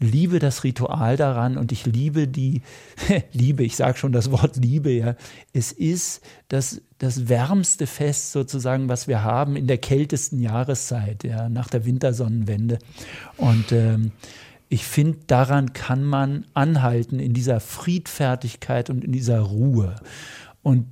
liebe 0.00 0.38
das 0.38 0.64
Ritual 0.64 1.16
daran 1.16 1.56
und 1.56 1.72
ich 1.72 1.86
liebe 1.86 2.28
die 2.28 2.62
Liebe, 3.32 3.64
ich 3.64 3.76
sage 3.76 3.98
schon 3.98 4.12
das 4.12 4.30
Wort 4.30 4.56
Liebe, 4.56 4.90
ja. 4.90 5.16
Es 5.52 5.72
ist 5.72 6.22
das, 6.48 6.80
das 6.98 7.28
wärmste 7.28 7.86
Fest 7.86 8.32
sozusagen, 8.32 8.88
was 8.88 9.08
wir 9.08 9.22
haben 9.22 9.56
in 9.56 9.66
der 9.66 9.78
kältesten 9.78 10.40
Jahreszeit, 10.40 11.24
ja, 11.24 11.48
nach 11.48 11.68
der 11.68 11.84
Wintersonnenwende. 11.84 12.78
Und 13.36 13.72
ähm, 13.72 14.12
ich 14.68 14.84
finde, 14.84 15.18
daran 15.26 15.72
kann 15.72 16.04
man 16.04 16.44
anhalten 16.54 17.20
in 17.20 17.32
dieser 17.32 17.60
Friedfertigkeit 17.60 18.90
und 18.90 19.04
in 19.04 19.12
dieser 19.12 19.40
Ruhe. 19.40 19.96
Und 20.62 20.86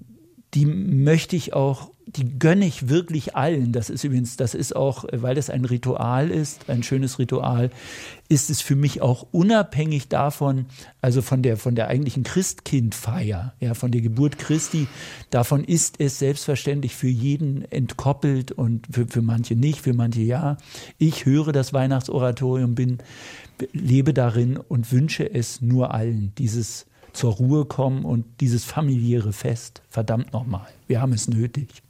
die 0.54 0.66
möchte 0.66 1.36
ich 1.36 1.52
auch 1.52 1.90
die 2.08 2.38
gönne 2.38 2.66
ich 2.66 2.88
wirklich 2.88 3.34
allen. 3.34 3.72
Das 3.72 3.90
ist 3.90 4.04
übrigens, 4.04 4.36
das 4.36 4.54
ist 4.54 4.76
auch, 4.76 5.04
weil 5.12 5.34
das 5.34 5.50
ein 5.50 5.64
Ritual 5.64 6.30
ist, 6.30 6.70
ein 6.70 6.84
schönes 6.84 7.18
Ritual, 7.18 7.70
ist 8.28 8.48
es 8.48 8.60
für 8.60 8.76
mich 8.76 9.02
auch 9.02 9.26
unabhängig 9.32 10.08
davon, 10.08 10.66
also 11.00 11.20
von 11.20 11.42
der, 11.42 11.56
von 11.56 11.74
der 11.74 11.88
eigentlichen 11.88 12.22
Christkindfeier, 12.22 13.54
ja, 13.58 13.74
von 13.74 13.90
der 13.90 14.02
Geburt 14.02 14.38
Christi, 14.38 14.86
davon 15.30 15.64
ist 15.64 15.96
es 15.98 16.20
selbstverständlich 16.20 16.94
für 16.94 17.08
jeden 17.08 17.70
entkoppelt 17.72 18.52
und 18.52 18.86
für, 18.90 19.06
für 19.08 19.22
manche 19.22 19.56
nicht, 19.56 19.80
für 19.80 19.94
manche 19.94 20.22
ja. 20.22 20.58
Ich 20.98 21.26
höre 21.26 21.52
das 21.52 21.72
Weihnachtsoratorium, 21.72 22.76
bin, 22.76 22.98
lebe 23.72 24.14
darin 24.14 24.58
und 24.58 24.92
wünsche 24.92 25.28
es 25.28 25.60
nur 25.60 25.92
allen, 25.92 26.32
dieses 26.38 26.86
zur 27.12 27.32
Ruhe 27.32 27.64
kommen 27.64 28.04
und 28.04 28.26
dieses 28.40 28.64
familiäre 28.64 29.32
Fest. 29.32 29.82
Verdammt 29.88 30.32
nochmal, 30.32 30.68
wir 30.86 31.00
haben 31.00 31.12
es 31.12 31.28
nötig. 31.28 31.82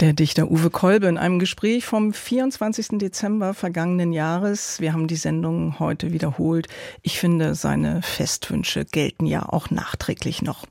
Der 0.00 0.12
Dichter 0.12 0.50
Uwe 0.50 0.70
Kolbe 0.70 1.06
in 1.06 1.18
einem 1.18 1.38
Gespräch 1.38 1.84
vom 1.84 2.12
24. 2.12 2.98
Dezember 2.98 3.54
vergangenen 3.54 4.12
Jahres. 4.12 4.80
Wir 4.80 4.92
haben 4.92 5.06
die 5.06 5.16
Sendung 5.16 5.78
heute 5.78 6.12
wiederholt. 6.12 6.68
Ich 7.02 7.20
finde, 7.20 7.54
seine 7.54 8.02
Festwünsche 8.02 8.84
gelten 8.84 9.26
ja 9.26 9.48
auch 9.48 9.70
nachträglich 9.70 10.42
noch. 10.42 10.66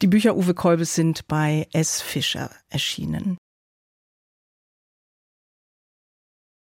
Die 0.00 0.08
Bücher 0.08 0.36
Uwe 0.36 0.54
Kolbes 0.54 0.94
sind 0.94 1.28
bei 1.28 1.68
S. 1.72 2.00
Fischer 2.00 2.50
erschienen. 2.68 3.38